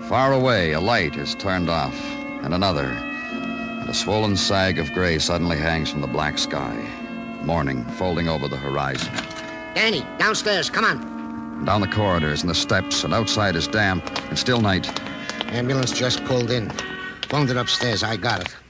Far 0.08 0.32
away, 0.32 0.72
a 0.72 0.80
light 0.80 1.14
is 1.16 1.36
turned 1.36 1.70
off, 1.70 1.94
and 2.42 2.52
another, 2.52 2.86
and 2.86 3.88
a 3.88 3.94
swollen 3.94 4.36
sag 4.36 4.80
of 4.80 4.92
gray 4.92 5.20
suddenly 5.20 5.56
hangs 5.56 5.88
from 5.88 6.00
the 6.00 6.08
black 6.08 6.36
sky. 6.36 6.74
Morning 7.44 7.84
folding 7.90 8.28
over 8.28 8.48
the 8.48 8.56
horizon. 8.56 9.14
Danny, 9.76 10.04
downstairs. 10.18 10.68
Come 10.68 10.84
on. 10.84 11.64
Down 11.64 11.80
the 11.80 11.86
corridors 11.86 12.40
and 12.40 12.50
the 12.50 12.56
steps, 12.56 13.04
and 13.04 13.14
outside 13.14 13.54
is 13.54 13.68
damp 13.68 14.04
and 14.28 14.36
still 14.36 14.60
night. 14.60 14.90
Ambulance 15.52 15.92
just 15.92 16.24
pulled 16.24 16.50
in. 16.50 16.70
Phoned 17.28 17.50
it 17.50 17.56
upstairs. 17.56 18.02
I 18.02 18.16
got 18.16 18.40
it. 18.40 18.63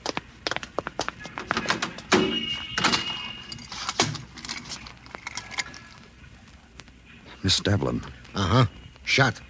Miss 7.45 7.61
Devlin. 7.61 8.01
Uh 8.35 8.47
huh. 8.47 8.67
Shot. 9.05 9.41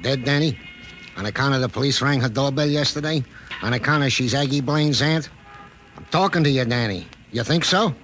Dead, 0.00 0.24
Danny? 0.24 0.56
On 1.16 1.26
account 1.26 1.54
of 1.54 1.60
the 1.60 1.68
police 1.68 2.00
rang 2.00 2.20
her 2.20 2.28
doorbell 2.28 2.68
yesterday? 2.68 3.24
On 3.62 3.72
account 3.72 4.04
of 4.04 4.12
she's 4.12 4.34
Aggie 4.34 4.60
Blaine's 4.60 5.02
aunt? 5.02 5.28
I'm 5.96 6.04
talking 6.06 6.44
to 6.44 6.50
you, 6.50 6.64
Danny. 6.64 7.06
You 7.32 7.42
think 7.42 7.64
so? 7.64 7.94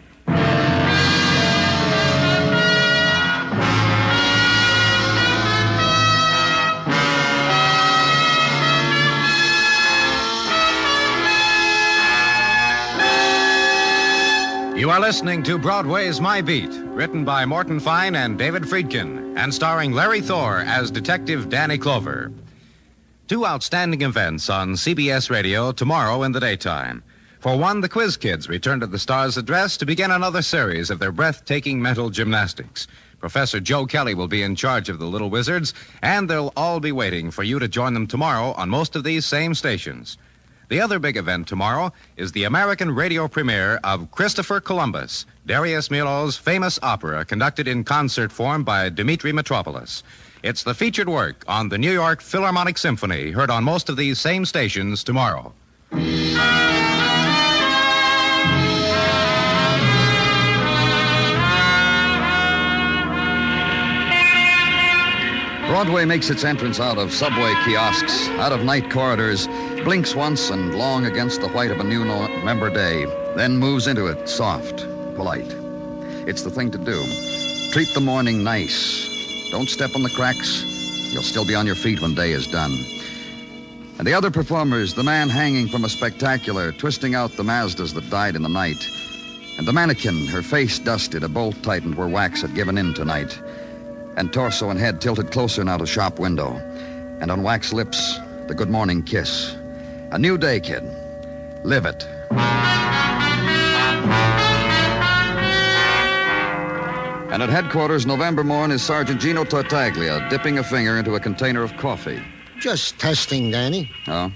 You 14.77 14.89
are 14.89 14.99
listening 14.99 15.43
to 15.43 15.59
Broadway's 15.59 16.23
My 16.23 16.41
Beat, 16.41 16.71
written 16.73 17.23
by 17.23 17.45
Morton 17.45 17.79
Fine 17.79 18.17
and 18.17 18.39
David 18.39 18.63
Friedkin, 18.63 19.20
and 19.37 19.53
starring 19.53 19.93
Larry 19.93 20.21
Thor 20.21 20.61
as 20.61 20.91
Detective 20.91 21.49
Danny 21.49 21.79
Clover. 21.79 22.33
Two 23.29 23.47
outstanding 23.47 24.03
events 24.03 24.51
on 24.51 24.73
CBS 24.73 25.31
Radio 25.31 25.73
tomorrow 25.73 26.23
in 26.25 26.33
the 26.33 26.41
daytime. 26.41 27.03
For 27.39 27.57
one, 27.57 27.81
the 27.81 27.89
Quiz 27.89 28.17
Kids 28.17 28.49
return 28.49 28.81
to 28.81 28.87
the 28.87 28.99
Star's 28.99 29.37
address 29.37 29.77
to 29.79 29.87
begin 29.87 30.11
another 30.11 30.43
series 30.43 30.91
of 30.91 30.99
their 30.99 31.13
breathtaking 31.13 31.81
mental 31.81 32.11
gymnastics. 32.11 32.87
Professor 33.19 33.61
Joe 33.61 33.87
Kelly 33.87 34.15
will 34.15 34.29
be 34.29 34.43
in 34.43 34.57
charge 34.57 34.89
of 34.89 34.99
the 34.99 35.07
Little 35.07 35.31
Wizards, 35.31 35.75
and 36.03 36.29
they'll 36.29 36.53
all 36.57 36.81
be 36.81 36.93
waiting 36.93 37.31
for 37.31 37.43
you 37.43 37.59
to 37.59 37.69
join 37.69 37.95
them 37.95 38.07
tomorrow 38.07 38.53
on 38.53 38.69
most 38.69 38.97
of 38.97 39.05
these 39.05 39.25
same 39.27 39.55
stations. 39.55 40.19
The 40.71 40.81
other 40.81 40.99
big 40.99 41.17
event 41.17 41.49
tomorrow 41.49 41.93
is 42.17 42.33
the 42.33 42.45
American 42.45 42.95
radio 42.95 43.27
premiere 43.27 43.81
of 43.83 44.11
Christopher 44.11 44.61
Columbus, 44.61 45.27
Darius 45.50 45.88
Milhaud's 45.88 46.37
famous 46.37 46.78
opera 46.80 47.25
conducted 47.25 47.66
in 47.66 47.83
concert 47.83 48.30
form 48.30 48.62
by 48.62 48.88
Dimitri 48.88 49.33
Mitropoulos. 49.33 50.04
It's 50.45 50.62
the 50.62 50.75
featured 50.75 51.09
work 51.09 51.42
on 51.49 51.71
the 51.71 51.76
New 51.76 51.90
York 51.90 52.21
Philharmonic 52.21 52.78
Symphony, 52.78 53.33
heard 53.33 53.50
on 53.50 53.64
most 53.64 53.88
of 53.88 53.97
these 53.97 54.21
same 54.21 54.45
stations 54.45 55.02
tomorrow. 55.02 55.52
Broadway 65.66 66.04
makes 66.04 66.30
its 66.30 66.45
entrance 66.45 66.78
out 66.78 66.97
of 66.97 67.12
subway 67.12 67.54
kiosks, 67.64 68.28
out 68.38 68.52
of 68.52 68.62
night 68.62 68.88
corridors, 68.88 69.49
blinks 69.83 70.14
once 70.14 70.50
and 70.50 70.76
long 70.76 71.07
against 71.07 71.40
the 71.40 71.49
white 71.49 71.73
of 71.73 71.80
a 71.80 71.85
new 71.85 72.04
November 72.04 72.71
day, 72.71 73.07
then 73.35 73.57
moves 73.57 73.88
into 73.88 74.07
it, 74.07 74.28
soft, 74.28 74.87
polite. 75.21 75.55
It's 76.27 76.45
the 76.45 76.50
thing 76.50 76.71
to 76.71 76.79
do. 76.79 77.05
Treat 77.73 77.93
the 77.93 78.00
morning 78.00 78.43
nice. 78.43 79.07
Don't 79.50 79.69
step 79.69 79.91
on 79.95 80.03
the 80.03 80.09
cracks. 80.09 80.65
You'll 81.12 81.23
still 81.23 81.45
be 81.45 81.55
on 81.55 81.67
your 81.67 81.75
feet 81.75 82.00
when 82.00 82.15
day 82.15 82.33
is 82.33 82.47
done. 82.47 82.73
And 83.99 84.07
the 84.07 84.15
other 84.15 84.31
performers, 84.31 84.95
the 84.95 85.03
man 85.03 85.29
hanging 85.29 85.69
from 85.69 85.85
a 85.85 85.91
spectacular, 85.91 86.73
twisting 86.73 87.15
out 87.15 87.33
the 87.33 87.43
Mazdas 87.43 87.93
that 87.93 88.09
died 88.09 88.35
in 88.35 88.41
the 88.41 88.49
night, 88.49 88.83
and 89.59 89.69
the 89.69 89.75
mannequin, 89.75 90.27
her 90.29 90.41
face 90.41 90.79
dusted, 90.79 91.23
a 91.23 91.29
bolt 91.29 91.62
tightened 91.62 91.97
where 91.97 92.09
wax 92.09 92.41
had 92.41 92.55
given 92.55 92.79
in 92.79 92.95
tonight, 92.95 93.39
and 94.17 94.33
torso 94.33 94.71
and 94.71 94.81
head 94.81 95.03
tilted 95.03 95.31
closer 95.31 95.62
now 95.62 95.77
to 95.77 95.85
shop 95.85 96.19
window, 96.19 96.55
and 97.21 97.31
on 97.31 97.43
wax 97.43 97.75
lips, 97.75 98.19
the 98.49 98.55
good 98.55 98.71
morning 98.71 99.03
kiss. 99.03 99.55
A 100.12 100.19
new 100.19 100.39
day, 100.39 100.61
kid. 100.61 100.83
Live 101.62 101.85
it. 101.85 102.07
And 107.33 107.45
at 107.45 107.49
headquarters, 107.49 108.07
November 108.07 108.43
morn, 108.43 108.73
is 108.73 108.83
Sergeant 108.83 109.21
Gino 109.21 109.45
Tartaglia 109.45 110.27
dipping 110.29 110.59
a 110.59 110.65
finger 110.65 110.99
into 110.99 111.15
a 111.15 111.21
container 111.21 111.63
of 111.63 111.77
coffee. 111.77 112.21
Just 112.59 112.99
testing, 112.99 113.53
Danny. 113.53 113.89
Oh? 114.09 114.33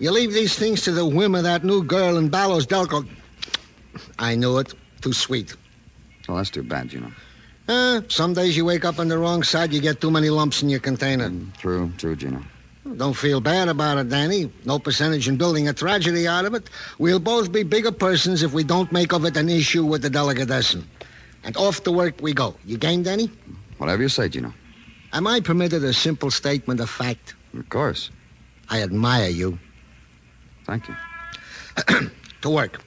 You 0.00 0.10
leave 0.10 0.32
these 0.32 0.58
things 0.58 0.82
to 0.82 0.90
the 0.90 1.06
whim 1.06 1.36
of 1.36 1.44
that 1.44 1.62
new 1.62 1.84
girl 1.84 2.16
in 2.16 2.28
Ballos 2.28 2.66
Delco. 2.66 3.08
I 4.18 4.34
knew 4.34 4.58
it. 4.58 4.74
Too 5.00 5.12
sweet. 5.12 5.54
Well, 6.26 6.38
that's 6.38 6.50
too 6.50 6.64
bad, 6.64 6.88
Gino. 6.88 7.12
Uh, 7.68 8.00
some 8.08 8.34
days 8.34 8.56
you 8.56 8.64
wake 8.64 8.84
up 8.84 8.98
on 8.98 9.06
the 9.06 9.16
wrong 9.16 9.44
side, 9.44 9.72
you 9.72 9.80
get 9.80 10.00
too 10.00 10.10
many 10.10 10.28
lumps 10.28 10.60
in 10.60 10.68
your 10.68 10.80
container. 10.80 11.30
True, 11.58 11.92
true, 11.98 12.16
Gino. 12.16 12.42
Don't 12.96 13.14
feel 13.16 13.40
bad 13.40 13.68
about 13.68 13.98
it, 13.98 14.08
Danny. 14.08 14.50
No 14.64 14.80
percentage 14.80 15.28
in 15.28 15.36
building 15.36 15.68
a 15.68 15.72
tragedy 15.72 16.26
out 16.26 16.46
of 16.46 16.54
it. 16.54 16.68
We'll 16.98 17.20
both 17.20 17.52
be 17.52 17.62
bigger 17.62 17.92
persons 17.92 18.42
if 18.42 18.52
we 18.52 18.64
don't 18.64 18.90
make 18.90 19.12
of 19.12 19.24
it 19.24 19.36
an 19.36 19.48
issue 19.48 19.84
with 19.84 20.02
the 20.02 20.10
delegatessen. 20.10 20.84
And 21.44 21.56
off 21.56 21.84
to 21.84 21.92
work 21.92 22.14
we 22.20 22.32
go. 22.32 22.54
You 22.64 22.78
game, 22.78 23.02
Danny? 23.02 23.30
Whatever 23.78 24.02
you 24.02 24.08
say, 24.08 24.28
Gino. 24.28 24.52
Am 25.12 25.26
I 25.26 25.40
permitted 25.40 25.84
a 25.84 25.92
simple 25.92 26.30
statement 26.30 26.80
of 26.80 26.90
fact? 26.90 27.34
Of 27.56 27.68
course. 27.68 28.10
I 28.68 28.82
admire 28.82 29.28
you. 29.28 29.58
Thank 30.64 30.88
you. 30.88 30.96
to 32.42 32.50
work. 32.50 32.80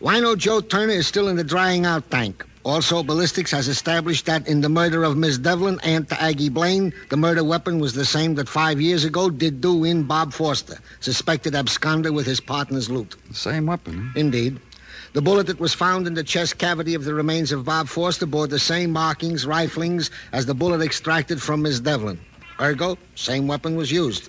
Wino 0.00 0.36
Joe 0.36 0.60
Turner 0.60 0.92
is 0.92 1.06
still 1.06 1.28
in 1.28 1.36
the 1.36 1.44
drying 1.44 1.86
out 1.86 2.10
tank. 2.10 2.44
Also, 2.64 3.02
ballistics 3.02 3.50
has 3.50 3.68
established 3.68 4.24
that 4.24 4.48
in 4.48 4.62
the 4.62 4.68
murder 4.68 5.04
of 5.04 5.16
Miss 5.16 5.36
Devlin 5.36 5.78
and 5.82 6.08
to 6.08 6.20
Aggie 6.20 6.48
Blaine, 6.48 6.94
the 7.10 7.16
murder 7.16 7.44
weapon 7.44 7.78
was 7.78 7.92
the 7.92 8.06
same 8.06 8.34
that 8.36 8.48
five 8.48 8.80
years 8.80 9.04
ago 9.04 9.28
did 9.28 9.60
do 9.60 9.84
in 9.84 10.04
Bob 10.04 10.32
Foster, 10.32 10.78
suspected 11.00 11.52
absconder 11.52 12.12
with 12.12 12.24
his 12.24 12.40
partner's 12.40 12.88
loot. 12.88 13.16
The 13.28 13.34
same 13.34 13.66
weapon. 13.66 14.12
Indeed. 14.16 14.60
The 15.14 15.22
bullet 15.22 15.46
that 15.46 15.60
was 15.60 15.72
found 15.72 16.08
in 16.08 16.14
the 16.14 16.24
chest 16.24 16.58
cavity 16.58 16.94
of 16.94 17.04
the 17.04 17.14
remains 17.14 17.52
of 17.52 17.64
Bob 17.64 17.86
Foster 17.86 18.26
bore 18.26 18.48
the 18.48 18.58
same 18.58 18.90
markings, 18.90 19.46
riflings, 19.46 20.10
as 20.32 20.44
the 20.44 20.54
bullet 20.54 20.82
extracted 20.82 21.40
from 21.40 21.62
Miss 21.62 21.78
Devlin. 21.78 22.18
Ergo, 22.60 22.98
same 23.14 23.46
weapon 23.46 23.76
was 23.76 23.92
used. 23.92 24.28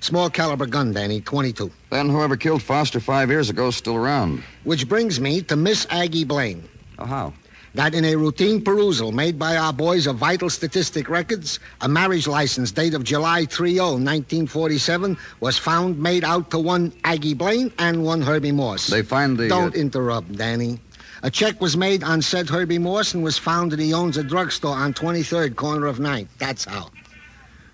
Small 0.00 0.28
caliber 0.28 0.66
gun, 0.66 0.92
Danny, 0.92 1.20
22. 1.20 1.70
Then 1.90 2.08
whoever 2.08 2.36
killed 2.36 2.60
Foster 2.60 2.98
five 2.98 3.30
years 3.30 3.50
ago 3.50 3.68
is 3.68 3.76
still 3.76 3.94
around. 3.94 4.42
Which 4.64 4.88
brings 4.88 5.20
me 5.20 5.42
to 5.42 5.54
Miss 5.54 5.86
Aggie 5.90 6.24
Blaine. 6.24 6.68
Oh, 6.98 7.06
how? 7.06 7.32
That 7.76 7.94
in 7.94 8.04
a 8.04 8.16
routine 8.16 8.62
perusal 8.62 9.12
made 9.12 9.38
by 9.38 9.56
our 9.56 9.72
boys 9.72 10.06
of 10.06 10.16
vital 10.16 10.50
statistic 10.50 11.08
records, 11.08 11.60
a 11.82 11.88
marriage 11.88 12.26
license 12.26 12.72
date 12.72 12.94
of 12.94 13.04
July 13.04 13.44
30, 13.44 13.78
1947, 13.78 15.16
was 15.40 15.58
found 15.58 15.98
made 15.98 16.24
out 16.24 16.50
to 16.50 16.58
one 16.58 16.92
Aggie 17.04 17.34
Blaine 17.34 17.70
and 17.78 18.02
one 18.02 18.22
Herbie 18.22 18.52
Morse. 18.52 18.86
They 18.86 19.02
find 19.02 19.36
the. 19.38 19.48
Don't 19.48 19.76
uh, 19.76 19.78
interrupt, 19.78 20.32
Danny. 20.32 20.80
A 21.22 21.30
check 21.30 21.60
was 21.60 21.76
made 21.76 22.02
on 22.02 22.22
said 22.22 22.48
Herbie 22.48 22.78
Morse 22.78 23.14
and 23.14 23.22
was 23.22 23.38
found 23.38 23.72
that 23.72 23.80
he 23.80 23.92
owns 23.92 24.16
a 24.16 24.22
drugstore 24.22 24.76
on 24.76 24.94
23rd 24.94 25.56
corner 25.56 25.86
of 25.86 25.98
9th. 25.98 26.28
That's 26.38 26.64
how. 26.64 26.90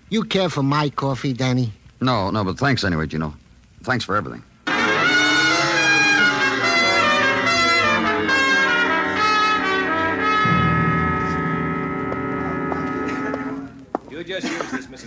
You 0.09 0.23
care 0.23 0.49
for 0.49 0.63
my 0.63 0.89
coffee, 0.89 1.33
Danny? 1.33 1.71
No, 2.01 2.29
no, 2.29 2.43
but 2.43 2.57
thanks 2.57 2.83
anyway, 2.83 3.07
Gino. 3.07 3.33
Thanks 3.83 4.05
for 4.05 4.15
everything. 4.15 4.43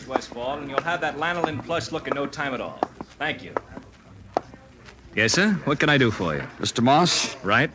Use. 0.07 0.15
Westfall, 0.15 0.59
and 0.59 0.71
you'll 0.71 0.81
have 0.83 1.01
that 1.01 1.17
lanolin 1.17 1.65
plush 1.65 1.93
look 1.93 2.09
in 2.09 2.15
no 2.15 2.27
time 2.27 2.55
at 2.55 2.61
all. 2.61 2.79
Thank 3.19 3.43
you. 3.43 3.53
Yes, 5.15 5.33
sir? 5.33 5.53
What 5.65 5.79
can 5.81 5.89
I 5.89 5.99
do 5.99 6.11
for 6.11 6.35
you? 6.35 6.43
Mr. 6.61 6.83
Moss? 6.83 7.37
Right? 7.43 7.71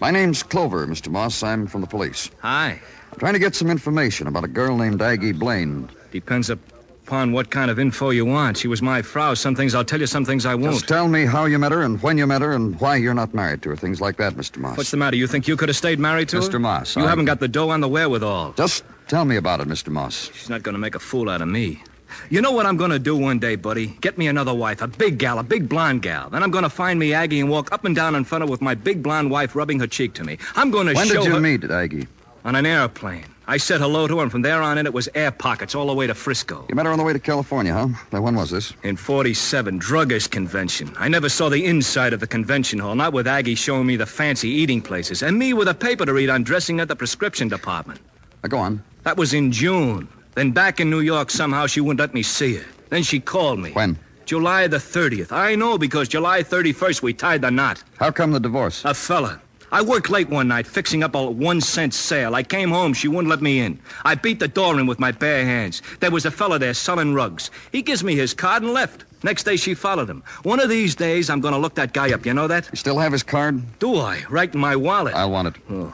My 0.00 0.10
name's 0.10 0.42
Clover, 0.42 0.86
Mr. 0.86 1.08
Moss. 1.08 1.42
I'm 1.42 1.66
from 1.66 1.80
the 1.80 1.86
police. 1.86 2.30
Hi. 2.42 2.80
I'm 3.12 3.18
trying 3.18 3.32
to 3.32 3.38
get 3.38 3.54
some 3.54 3.70
information 3.70 4.26
about 4.26 4.44
a 4.44 4.48
girl 4.48 4.76
named 4.76 5.02
Aggie 5.02 5.32
Blaine. 5.32 5.88
Depends 6.12 6.48
upon 6.50 7.32
what 7.32 7.50
kind 7.50 7.70
of 7.70 7.78
info 7.80 8.10
you 8.10 8.24
want. 8.24 8.56
She 8.58 8.68
was 8.68 8.82
my 8.82 9.02
frau. 9.02 9.34
Some 9.34 9.56
things 9.56 9.74
I'll 9.74 9.84
tell 9.84 9.98
you, 9.98 10.06
some 10.06 10.24
things 10.24 10.46
I 10.46 10.54
won't. 10.54 10.74
Just 10.74 10.86
tell 10.88 11.08
me 11.08 11.24
how 11.24 11.46
you 11.46 11.58
met 11.58 11.72
her 11.72 11.82
and 11.82 12.00
when 12.02 12.18
you 12.18 12.26
met 12.26 12.42
her 12.42 12.52
and 12.52 12.78
why 12.80 12.96
you're 12.96 13.14
not 13.14 13.34
married 13.34 13.62
to 13.62 13.70
her. 13.70 13.76
Things 13.76 14.00
like 14.00 14.16
that, 14.18 14.34
Mr. 14.34 14.58
Moss. 14.58 14.76
What's 14.76 14.90
the 14.92 14.96
matter? 14.96 15.16
You 15.16 15.26
think 15.26 15.48
you 15.48 15.56
could 15.56 15.68
have 15.68 15.76
stayed 15.76 15.98
married 15.98 16.28
to 16.30 16.36
her? 16.36 16.42
Mr. 16.42 16.60
Moss, 16.60 16.94
You 16.94 17.04
I- 17.04 17.08
haven't 17.08 17.24
got 17.24 17.40
the 17.40 17.48
dough 17.48 17.70
on 17.70 17.80
the 17.80 17.88
wherewithal. 17.88 18.52
Just 18.52 18.84
tell 19.08 19.24
me 19.24 19.36
about 19.36 19.60
it, 19.60 19.68
Mr. 19.68 19.88
Moss. 19.88 20.30
She's 20.34 20.50
not 20.50 20.62
going 20.62 20.74
to 20.74 20.78
make 20.78 20.94
a 20.94 20.98
fool 20.98 21.28
out 21.30 21.42
of 21.42 21.48
me. 21.48 21.82
You 22.30 22.40
know 22.40 22.52
what 22.52 22.66
I'm 22.66 22.76
going 22.76 22.92
to 22.92 22.98
do 22.98 23.16
one 23.16 23.38
day, 23.38 23.56
buddy? 23.56 23.88
Get 24.00 24.16
me 24.16 24.28
another 24.28 24.54
wife, 24.54 24.80
a 24.80 24.86
big 24.86 25.18
gal, 25.18 25.38
a 25.38 25.42
big 25.42 25.68
blonde 25.68 26.02
gal. 26.02 26.30
Then 26.30 26.42
I'm 26.42 26.50
going 26.50 26.62
to 26.64 26.70
find 26.70 26.98
me 26.98 27.12
Aggie 27.12 27.40
and 27.40 27.50
walk 27.50 27.72
up 27.72 27.84
and 27.84 27.94
down 27.96 28.14
in 28.14 28.24
front 28.24 28.42
of 28.42 28.48
her 28.48 28.50
with 28.52 28.62
my 28.62 28.74
big 28.74 29.02
blonde 29.02 29.30
wife 29.30 29.54
rubbing 29.56 29.80
her 29.80 29.86
cheek 29.86 30.14
to 30.14 30.24
me. 30.24 30.38
I'm 30.54 30.70
going 30.70 30.86
to 30.86 30.94
When 30.94 31.06
show 31.08 31.14
When 31.14 31.22
did 31.24 31.28
you 31.28 31.34
her 31.34 31.40
meet 31.40 31.64
Aggie? 31.64 32.06
on 32.44 32.54
an 32.54 32.64
airplane. 32.64 33.24
I 33.48 33.58
said 33.58 33.80
hello 33.80 34.08
to 34.08 34.16
her, 34.18 34.22
and 34.22 34.30
from 34.30 34.42
there 34.42 34.62
on 34.62 34.78
in, 34.78 34.86
it 34.86 34.94
was 34.94 35.08
air 35.14 35.30
pockets 35.30 35.74
all 35.74 35.86
the 35.86 35.94
way 35.94 36.06
to 36.06 36.14
Frisco. 36.14 36.64
You 36.68 36.74
met 36.74 36.86
her 36.86 36.92
on 36.92 36.98
the 36.98 37.04
way 37.04 37.12
to 37.12 37.18
California, 37.18 37.72
huh? 37.72 37.88
Now, 38.12 38.22
when 38.22 38.34
was 38.34 38.50
this? 38.50 38.72
In 38.82 38.96
47, 38.96 39.78
druggist 39.78 40.30
convention. 40.32 40.92
I 40.98 41.08
never 41.08 41.28
saw 41.28 41.48
the 41.48 41.64
inside 41.64 42.12
of 42.12 42.18
the 42.20 42.26
convention 42.26 42.78
hall, 42.80 42.94
not 42.96 43.12
with 43.12 43.26
Aggie 43.28 43.54
showing 43.56 43.86
me 43.86 43.94
the 43.96 44.06
fancy 44.06 44.48
eating 44.48 44.80
places, 44.80 45.22
and 45.22 45.38
me 45.38 45.52
with 45.54 45.68
a 45.68 45.74
paper 45.74 46.06
to 46.06 46.12
read 46.12 46.28
on 46.30 46.42
dressing 46.44 46.80
at 46.80 46.88
the 46.88 46.96
prescription 46.96 47.46
department. 47.48 48.00
Now, 48.42 48.48
go 48.48 48.58
on. 48.58 48.82
That 49.06 49.16
was 49.16 49.34
in 49.34 49.52
June. 49.52 50.08
Then 50.34 50.50
back 50.50 50.80
in 50.80 50.90
New 50.90 50.98
York, 50.98 51.30
somehow 51.30 51.68
she 51.68 51.80
wouldn't 51.80 52.00
let 52.00 52.12
me 52.12 52.24
see 52.24 52.56
her. 52.56 52.66
Then 52.88 53.04
she 53.04 53.20
called 53.20 53.60
me. 53.60 53.70
When? 53.70 53.96
July 54.24 54.66
the 54.66 54.78
30th. 54.78 55.30
I 55.30 55.54
know 55.54 55.78
because 55.78 56.08
July 56.08 56.42
31st 56.42 57.02
we 57.02 57.14
tied 57.14 57.42
the 57.42 57.52
knot. 57.52 57.84
How 58.00 58.10
come 58.10 58.32
the 58.32 58.40
divorce? 58.40 58.84
A 58.84 58.94
fella. 58.94 59.40
I 59.70 59.80
worked 59.80 60.10
late 60.10 60.28
one 60.28 60.48
night 60.48 60.66
fixing 60.66 61.04
up 61.04 61.14
a 61.14 61.30
one 61.30 61.60
cent 61.60 61.94
sale. 61.94 62.34
I 62.34 62.42
came 62.42 62.68
home. 62.68 62.92
She 62.94 63.06
wouldn't 63.06 63.28
let 63.28 63.40
me 63.40 63.60
in. 63.60 63.78
I 64.04 64.16
beat 64.16 64.40
the 64.40 64.48
door 64.48 64.76
in 64.80 64.88
with 64.88 64.98
my 64.98 65.12
bare 65.12 65.44
hands. 65.44 65.82
There 66.00 66.10
was 66.10 66.26
a 66.26 66.32
fella 66.32 66.58
there 66.58 66.74
selling 66.74 67.14
rugs. 67.14 67.52
He 67.70 67.82
gives 67.82 68.02
me 68.02 68.16
his 68.16 68.34
card 68.34 68.64
and 68.64 68.72
left. 68.72 69.04
Next 69.22 69.44
day 69.44 69.54
she 69.54 69.74
followed 69.74 70.10
him. 70.10 70.24
One 70.42 70.58
of 70.58 70.68
these 70.68 70.96
days 70.96 71.30
I'm 71.30 71.40
going 71.40 71.54
to 71.54 71.60
look 71.60 71.76
that 71.76 71.92
guy 71.92 72.12
up. 72.12 72.26
You 72.26 72.34
know 72.34 72.48
that? 72.48 72.68
You 72.72 72.76
still 72.76 72.98
have 72.98 73.12
his 73.12 73.22
card? 73.22 73.78
Do 73.78 73.98
I? 73.98 74.24
Right 74.28 74.52
in 74.52 74.58
my 74.58 74.74
wallet. 74.74 75.14
I 75.14 75.26
want 75.26 75.46
it. 75.46 75.62
Oh. 75.70 75.92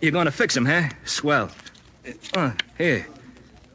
You're 0.00 0.12
going 0.12 0.26
to 0.26 0.32
fix 0.32 0.56
him, 0.56 0.64
huh? 0.64 0.88
Swell. 1.04 1.50
Uh, 2.34 2.52
here. 2.76 3.06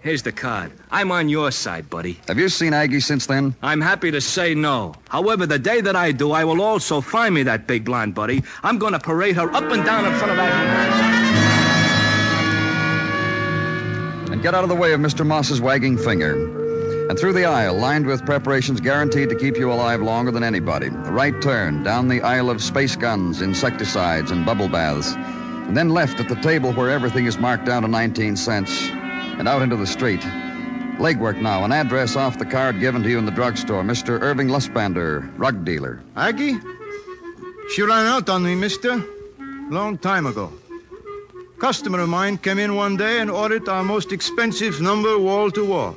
Here's 0.02 0.22
the 0.22 0.34
card. 0.34 0.74
I'm 0.92 1.14
on 1.14 1.30
your 1.30 1.50
side, 1.52 1.90
buddy. 1.90 2.20
Have 2.28 2.38
you 2.38 2.50
seen 2.50 2.74
Aggie 2.74 3.00
since 3.00 3.26
then? 3.26 3.56
I'm 3.64 3.80
happy 3.80 4.12
to 4.12 4.20
say 4.20 4.54
no. 4.54 4.96
However, 5.08 5.46
the 5.46 5.58
day 5.58 5.80
that 5.80 5.96
I 5.96 6.12
do, 6.12 6.34
I 6.34 6.44
will 6.44 6.62
also 6.62 7.00
find 7.00 7.34
me 7.34 7.44
that 7.44 7.68
big 7.68 7.86
blonde 7.86 8.14
buddy. 8.14 8.44
I'm 8.64 8.78
going 8.78 8.92
to 8.92 9.00
parade 9.00 9.38
her 9.38 9.50
up 9.54 9.64
and 9.72 9.86
down 9.86 10.04
in 10.04 10.14
front 10.16 10.32
of 10.32 10.38
that. 10.38 11.14
And 14.30 14.42
get 14.42 14.54
out 14.54 14.64
of 14.64 14.70
the 14.70 14.76
way 14.76 14.92
of 14.92 15.00
Mr. 15.00 15.26
Moss's 15.26 15.62
wagging 15.62 15.98
finger. 15.98 16.34
And 17.10 17.18
through 17.18 17.34
the 17.34 17.46
aisle, 17.46 17.76
lined 17.78 18.06
with 18.06 18.26
preparations 18.26 18.82
guaranteed 18.82 19.30
to 19.30 19.36
keep 19.36 19.56
you 19.56 19.72
alive 19.72 20.02
longer 20.02 20.32
than 20.32 20.44
anybody. 20.44 20.88
A 20.88 21.12
right 21.12 21.42
turn 21.42 21.84
down 21.84 22.10
the 22.10 22.22
aisle 22.22 22.50
of 22.50 22.62
space 22.62 22.98
guns, 22.98 23.42
insecticides, 23.42 24.32
and 24.32 24.46
bubble 24.46 24.68
baths. 24.68 25.14
And 25.74 25.78
then 25.80 25.90
left 25.90 26.20
at 26.20 26.30
the 26.30 26.36
table 26.36 26.72
where 26.72 26.92
everything 26.92 27.26
is 27.26 27.40
marked 27.40 27.66
down 27.66 27.82
to 27.82 27.88
19 27.88 28.36
cents. 28.36 28.90
And 29.40 29.48
out 29.48 29.64
into 29.64 29.76
the 29.76 29.88
street. 29.88 30.20
Legwork 31.00 31.42
now, 31.42 31.66
an 31.66 31.72
address 31.72 32.16
off 32.16 32.38
the 32.38 32.46
card 32.46 32.80
given 32.80 33.02
to 33.02 33.10
you 33.10 33.18
in 33.18 33.26
the 33.26 33.32
drugstore. 33.32 33.82
Mr. 33.82 34.22
Irving 34.22 34.50
Lusbander, 34.50 35.34
rug 35.36 35.66
dealer. 35.66 36.00
Aggie? 36.16 36.60
She 37.74 37.82
ran 37.82 38.06
out 38.06 38.30
on 38.30 38.44
me, 38.44 38.54
mister. 38.54 39.04
Long 39.72 39.98
time 39.98 40.28
ago. 40.28 40.54
Customer 41.58 42.02
of 42.02 42.10
mine 42.10 42.38
came 42.38 42.60
in 42.60 42.76
one 42.76 42.96
day 42.96 43.20
and 43.20 43.32
ordered 43.32 43.68
our 43.68 43.84
most 43.84 44.12
expensive 44.12 44.80
number 44.80 45.18
wall 45.18 45.50
to 45.50 45.66
wall. 45.66 45.96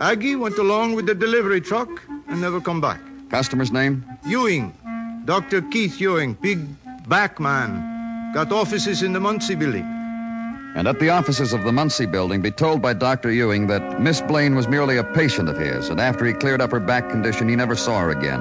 Aggie 0.00 0.34
went 0.34 0.58
along 0.58 0.96
with 0.96 1.06
the 1.06 1.14
delivery 1.14 1.60
truck 1.60 2.02
and 2.26 2.40
never 2.40 2.60
come 2.60 2.80
back. 2.80 3.00
Customer's 3.28 3.70
name? 3.70 4.04
Ewing. 4.26 4.74
Dr. 5.26 5.62
Keith 5.62 6.00
Ewing, 6.00 6.32
big 6.32 6.58
back 7.08 7.38
man. 7.38 7.89
Got 8.32 8.52
offices 8.52 9.02
in 9.02 9.12
the 9.12 9.18
Muncie 9.18 9.56
building. 9.56 9.82
And 10.76 10.86
at 10.86 11.00
the 11.00 11.08
offices 11.08 11.52
of 11.52 11.64
the 11.64 11.72
Muncie 11.72 12.06
building, 12.06 12.40
be 12.40 12.52
told 12.52 12.80
by 12.80 12.92
Dr. 12.92 13.32
Ewing 13.32 13.66
that 13.66 14.00
Miss 14.00 14.20
Blaine 14.20 14.54
was 14.54 14.68
merely 14.68 14.98
a 14.98 15.02
patient 15.02 15.48
of 15.48 15.58
his, 15.58 15.88
and 15.88 16.00
after 16.00 16.24
he 16.24 16.32
cleared 16.32 16.60
up 16.60 16.70
her 16.70 16.78
back 16.78 17.10
condition, 17.10 17.48
he 17.48 17.56
never 17.56 17.74
saw 17.74 17.98
her 17.98 18.10
again. 18.10 18.40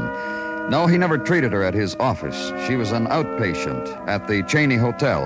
No, 0.70 0.86
he 0.86 1.00
never 1.00 1.18
treated 1.18 1.52
her 1.54 1.64
at 1.64 1.74
his 1.74 1.96
office. 1.96 2.54
She 2.68 2.76
was 2.76 2.92
an 2.92 3.08
outpatient 3.08 4.08
at 4.08 4.28
the 4.28 4.44
Cheney 4.44 4.76
Hotel. 4.76 5.26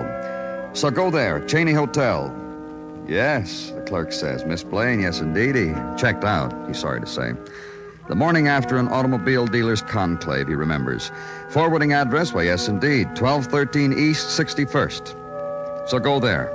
So 0.71 0.89
go 0.89 1.11
there, 1.11 1.45
Cheney 1.45 1.73
Hotel. 1.73 2.33
Yes, 3.05 3.71
the 3.71 3.81
clerk 3.81 4.13
says. 4.13 4.45
Miss 4.45 4.63
Blaine, 4.63 5.01
yes, 5.01 5.19
indeed. 5.19 5.55
He 5.55 5.73
Checked 5.97 6.23
out, 6.23 6.53
he's 6.67 6.79
sorry 6.79 7.01
to 7.01 7.05
say. 7.05 7.33
The 8.09 8.15
morning 8.15 8.49
after 8.49 8.77
an 8.77 8.89
automobile 8.89 9.47
dealer's 9.47 9.81
conclave, 9.81 10.49
he 10.49 10.55
remembers. 10.55 11.09
Forwarding 11.49 11.93
address, 11.93 12.33
why, 12.33 12.43
yes, 12.43 12.67
indeed. 12.67 13.07
1213 13.07 13.93
East 13.93 14.27
61st. 14.37 15.87
So 15.89 15.99
go 15.99 16.19
there. 16.19 16.51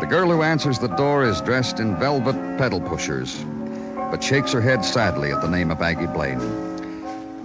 The 0.00 0.06
girl 0.06 0.30
who 0.30 0.42
answers 0.42 0.78
the 0.78 0.86
door 0.86 1.24
is 1.24 1.40
dressed 1.40 1.80
in 1.80 1.96
velvet 1.96 2.36
pedal 2.58 2.80
pushers, 2.80 3.42
but 3.96 4.22
shakes 4.22 4.52
her 4.52 4.60
head 4.60 4.84
sadly 4.84 5.32
at 5.32 5.40
the 5.40 5.48
name 5.48 5.72
of 5.72 5.82
Aggie 5.82 6.06
Blaine. 6.06 6.40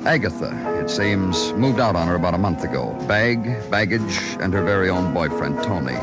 Agatha, 0.06 0.52
it 0.80 0.90
seems, 0.90 1.54
moved 1.54 1.80
out 1.80 1.96
on 1.96 2.08
her 2.08 2.16
about 2.16 2.36
a 2.36 2.38
month 2.38 2.64
ago. 2.64 2.94
Bag, 3.08 3.44
baggage, 3.72 4.38
and 4.40 4.54
her 4.54 4.64
very 4.64 4.92
own 4.92 5.12
boyfriend, 5.12 5.64
Tony. 5.64 5.96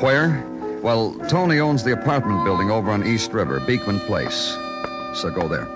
Where? 0.00 0.44
Well, 0.82 1.14
Tony 1.28 1.60
owns 1.60 1.84
the 1.84 1.92
apartment 1.92 2.44
building 2.44 2.72
over 2.72 2.90
on 2.90 3.06
East 3.06 3.32
River, 3.32 3.60
Beekman 3.60 4.00
Place. 4.00 4.56
So 5.14 5.30
go 5.30 5.46
there. 5.46 5.68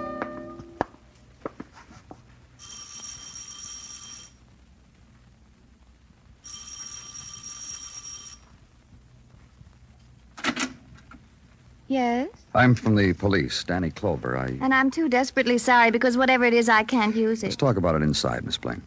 Yes? 11.91 12.29
I'm 12.55 12.75
from 12.75 12.97
the 12.97 13.13
police, 13.13 13.63
Danny 13.63 13.91
Clover. 13.91 14.37
I. 14.37 14.59
And 14.61 14.75
I'm 14.75 14.91
too 14.91 15.09
desperately 15.09 15.59
sorry 15.59 15.91
because 15.91 16.17
whatever 16.17 16.45
it 16.45 16.55
is, 16.55 16.69
I 16.69 16.83
can't 16.83 17.15
use 17.15 17.43
it. 17.43 17.47
Let's 17.47 17.57
talk 17.57 17.77
about 17.77 17.95
it 17.95 18.03
inside, 18.03 18.45
Miss 18.45 18.57
Blaine. 18.57 18.83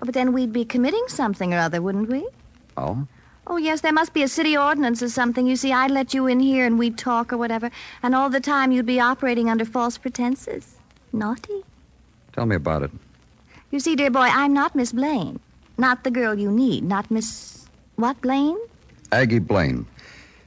Oh, 0.00 0.04
but 0.04 0.14
then 0.14 0.32
we'd 0.32 0.52
be 0.52 0.64
committing 0.64 1.04
something 1.06 1.54
or 1.54 1.58
other, 1.58 1.80
wouldn't 1.80 2.08
we? 2.08 2.26
Oh? 2.76 3.06
Oh, 3.46 3.56
yes, 3.56 3.82
there 3.82 3.92
must 3.92 4.14
be 4.14 4.22
a 4.22 4.28
city 4.28 4.56
ordinance 4.56 5.02
or 5.02 5.08
something. 5.08 5.46
You 5.46 5.54
see, 5.54 5.72
I'd 5.72 5.90
let 5.90 6.14
you 6.14 6.26
in 6.26 6.40
here 6.40 6.66
and 6.66 6.78
we'd 6.78 6.98
talk 6.98 7.32
or 7.32 7.36
whatever, 7.36 7.70
and 8.02 8.14
all 8.14 8.30
the 8.30 8.40
time 8.40 8.72
you'd 8.72 8.86
be 8.86 8.98
operating 8.98 9.48
under 9.48 9.64
false 9.64 9.98
pretenses. 9.98 10.76
Naughty. 11.12 11.62
Tell 12.32 12.46
me 12.46 12.56
about 12.56 12.82
it. 12.82 12.90
You 13.70 13.78
see, 13.80 13.94
dear 13.94 14.10
boy, 14.10 14.28
I'm 14.30 14.52
not 14.52 14.74
Miss 14.74 14.92
Blaine. 14.92 15.38
Not 15.78 16.04
the 16.04 16.10
girl 16.10 16.34
you 16.38 16.50
need. 16.50 16.84
Not 16.84 17.10
Miss. 17.10 17.66
What, 17.96 18.20
Blaine? 18.22 18.58
Aggie 19.12 19.38
Blaine. 19.38 19.86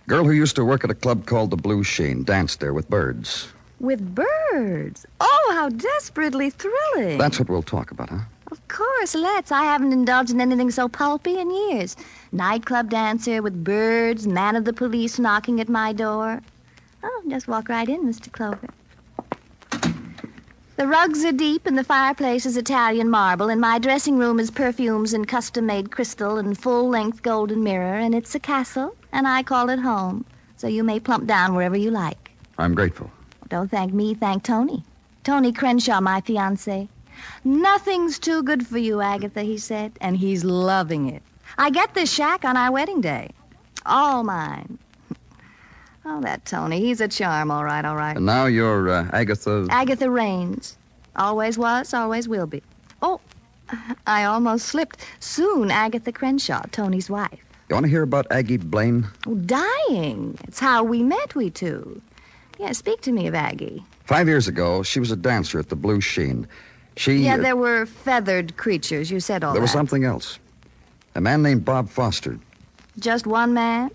Girl 0.07 0.23
who 0.23 0.31
used 0.31 0.55
to 0.55 0.63
work 0.63 0.85
at 0.85 0.89
a 0.89 0.95
club 0.95 1.25
called 1.25 1.49
the 1.49 1.57
Blue 1.57 1.83
Sheen, 1.83 2.23
danced 2.23 2.61
there 2.61 2.73
with 2.73 2.89
birds. 2.89 3.49
With 3.81 4.15
birds. 4.15 5.05
Oh, 5.19 5.51
how 5.53 5.67
desperately 5.67 6.49
thrilling. 6.49 7.17
That's 7.17 7.39
what 7.39 7.49
we'll 7.49 7.61
talk 7.61 7.91
about, 7.91 8.09
huh? 8.09 8.19
Of 8.49 8.65
course, 8.69 9.15
let's. 9.15 9.51
I 9.51 9.65
haven't 9.65 9.91
indulged 9.91 10.31
in 10.31 10.39
anything 10.39 10.71
so 10.71 10.87
pulpy 10.87 11.37
in 11.37 11.51
years. 11.51 11.97
Nightclub 12.31 12.89
dancer 12.89 13.41
with 13.41 13.65
birds, 13.65 14.25
man 14.25 14.55
of 14.55 14.63
the 14.63 14.71
police 14.71 15.19
knocking 15.19 15.59
at 15.59 15.67
my 15.67 15.91
door. 15.91 16.39
Oh, 17.03 17.23
just 17.27 17.49
walk 17.49 17.67
right 17.67 17.89
in, 17.89 18.05
Mr. 18.05 18.31
Clover. 18.31 18.69
The 20.77 20.87
rugs 20.87 21.25
are 21.25 21.33
deep 21.33 21.65
and 21.65 21.77
the 21.77 21.83
fireplace 21.83 22.45
is 22.45 22.55
Italian 22.55 23.09
marble, 23.09 23.49
and 23.49 23.59
my 23.59 23.77
dressing 23.77 24.17
room 24.17 24.39
is 24.39 24.51
perfumes 24.51 25.11
and 25.11 25.27
custom 25.27 25.65
made 25.65 25.91
crystal 25.91 26.37
and 26.37 26.57
full 26.57 26.87
length 26.87 27.23
golden 27.23 27.61
mirror, 27.61 27.97
and 27.97 28.15
it's 28.15 28.35
a 28.35 28.39
castle, 28.39 28.95
and 29.17 29.27
I 29.27 29.41
call 29.41 29.69
it 29.69 29.79
home. 29.79 30.23
So 30.57 30.67
you 30.67 30.83
may 30.83 30.99
plump 30.99 31.25
down 31.25 31.55
wherever 31.55 31.75
you 31.75 31.91
like. 31.91 32.31
I'm 32.57 32.75
grateful. 32.75 33.11
Don't 33.49 33.69
thank 33.69 33.91
me, 33.91 34.13
thank 34.13 34.43
Tony. 34.43 34.83
Tony 35.23 35.51
Crenshaw, 35.51 35.99
my 35.99 36.21
fiance. 36.21 36.87
Nothing's 37.43 38.19
too 38.19 38.43
good 38.43 38.65
for 38.67 38.77
you, 38.77 39.01
Agatha, 39.01 39.41
he 39.41 39.57
said, 39.57 39.93
and 39.99 40.17
he's 40.17 40.43
loving 40.43 41.09
it. 41.09 41.23
I 41.57 41.71
get 41.71 41.95
this 41.95 42.13
shack 42.13 42.45
on 42.45 42.55
our 42.55 42.71
wedding 42.71 43.01
day. 43.01 43.31
All 43.85 44.23
mine. 44.23 44.77
Oh, 46.09 46.21
that 46.21 46.45
Tony. 46.45 46.79
He's 46.79 47.01
a 47.01 47.09
charm, 47.09 47.51
all 47.51 47.65
right, 47.65 47.83
all 47.83 47.97
right. 47.97 48.15
And 48.15 48.25
now 48.25 48.45
you're 48.45 48.87
uh, 48.87 49.09
Agatha. 49.11 49.67
Agatha 49.69 50.09
Raines. 50.09 50.77
Always 51.17 51.57
was, 51.57 51.93
always 51.93 52.29
will 52.29 52.47
be. 52.47 52.63
Oh, 53.01 53.19
I 54.07 54.23
almost 54.23 54.67
slipped. 54.67 55.03
Soon, 55.19 55.69
Agatha 55.69 56.13
Crenshaw, 56.13 56.61
Tony's 56.71 57.09
wife. 57.09 57.46
You 57.69 57.75
want 57.75 57.85
to 57.85 57.89
hear 57.89 58.03
about 58.03 58.27
Aggie 58.31 58.57
Blaine? 58.57 59.07
Oh, 59.25 59.35
dying. 59.35 60.37
It's 60.45 60.59
how 60.59 60.83
we 60.83 61.03
met, 61.03 61.35
we 61.35 61.49
two. 61.49 62.01
Yeah, 62.59 62.71
speak 62.71 63.01
to 63.01 63.11
me 63.11 63.27
of 63.27 63.35
Aggie. 63.35 63.83
Five 64.05 64.27
years 64.27 64.47
ago, 64.47 64.83
she 64.83 65.01
was 65.01 65.11
a 65.11 65.17
dancer 65.17 65.59
at 65.59 65.67
the 65.67 65.75
Blue 65.75 65.99
Sheen. 65.99 66.47
She. 66.95 67.17
Yeah, 67.17 67.35
uh, 67.35 67.37
there 67.37 67.55
were 67.57 67.85
feathered 67.85 68.55
creatures. 68.55 69.11
You 69.11 69.19
said 69.19 69.43
all 69.43 69.51
that. 69.51 69.55
there 69.55 69.61
was 69.61 69.71
something 69.71 70.05
else. 70.05 70.39
A 71.15 71.21
man 71.21 71.43
named 71.43 71.65
Bob 71.65 71.89
Foster. 71.89 72.39
Just 72.99 73.27
one 73.27 73.53
man? 73.53 73.91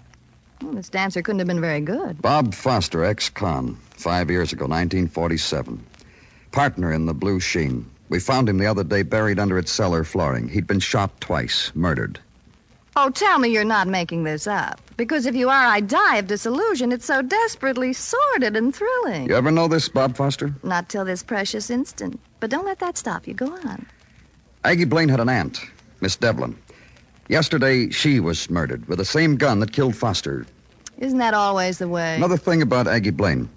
Well, 0.60 0.74
this 0.74 0.90
dancer 0.90 1.22
couldn't 1.22 1.40
have 1.40 1.48
been 1.48 1.60
very 1.60 1.80
good. 1.80 2.20
Bob 2.20 2.54
Foster, 2.54 3.04
ex 3.04 3.30
con, 3.30 3.76
five 3.90 4.30
years 4.30 4.52
ago, 4.52 4.64
1947. 4.64 5.84
Partner 6.52 6.92
in 6.92 7.06
the 7.06 7.14
Blue 7.14 7.40
Sheen. 7.40 7.90
We 8.10 8.20
found 8.20 8.48
him 8.48 8.58
the 8.58 8.66
other 8.66 8.84
day 8.84 9.02
buried 9.02 9.38
under 9.38 9.58
its 9.58 9.72
cellar 9.72 10.04
flooring. 10.04 10.48
He'd 10.48 10.66
been 10.66 10.78
shot 10.78 11.18
twice, 11.20 11.72
murdered. 11.74 12.20
Oh, 12.94 13.08
tell 13.08 13.38
me 13.38 13.48
you're 13.48 13.64
not 13.64 13.88
making 13.88 14.24
this 14.24 14.46
up. 14.46 14.80
Because 14.98 15.24
if 15.24 15.34
you 15.34 15.48
are, 15.48 15.66
I 15.66 15.80
die 15.80 16.16
of 16.16 16.26
disillusion. 16.26 16.92
It's 16.92 17.06
so 17.06 17.22
desperately 17.22 17.94
sordid 17.94 18.54
and 18.54 18.74
thrilling. 18.74 19.28
You 19.28 19.34
ever 19.34 19.50
know 19.50 19.66
this, 19.66 19.88
Bob 19.88 20.14
Foster? 20.14 20.54
Not 20.62 20.90
till 20.90 21.04
this 21.04 21.22
precious 21.22 21.70
instant. 21.70 22.20
But 22.38 22.50
don't 22.50 22.66
let 22.66 22.80
that 22.80 22.98
stop 22.98 23.26
you. 23.26 23.32
Go 23.32 23.46
on. 23.46 23.86
Aggie 24.64 24.84
Blaine 24.84 25.08
had 25.08 25.20
an 25.20 25.30
aunt, 25.30 25.60
Miss 26.02 26.16
Devlin. 26.16 26.56
Yesterday, 27.28 27.88
she 27.90 28.20
was 28.20 28.50
murdered 28.50 28.86
with 28.88 28.98
the 28.98 29.04
same 29.06 29.36
gun 29.36 29.60
that 29.60 29.72
killed 29.72 29.96
Foster. 29.96 30.44
Isn't 30.98 31.18
that 31.18 31.34
always 31.34 31.78
the 31.78 31.88
way? 31.88 32.16
Another 32.16 32.36
thing 32.36 32.60
about 32.60 32.86
Aggie 32.86 33.10
Blaine. 33.10 33.48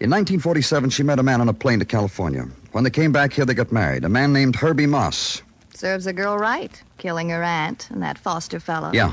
In 0.00 0.10
1947, 0.10 0.90
she 0.90 1.02
met 1.04 1.20
a 1.20 1.22
man 1.22 1.40
on 1.40 1.48
a 1.48 1.54
plane 1.54 1.78
to 1.78 1.84
California. 1.84 2.46
When 2.72 2.82
they 2.82 2.90
came 2.90 3.12
back 3.12 3.32
here, 3.32 3.44
they 3.44 3.54
got 3.54 3.70
married. 3.70 4.04
A 4.04 4.08
man 4.08 4.32
named 4.32 4.56
Herbie 4.56 4.86
Moss. 4.86 5.42
Serves 5.78 6.08
a 6.08 6.12
girl 6.12 6.36
right, 6.36 6.82
killing 6.96 7.28
her 7.28 7.44
aunt 7.44 7.88
and 7.92 8.02
that 8.02 8.18
foster 8.18 8.58
fellow. 8.58 8.90
Yeah. 8.92 9.12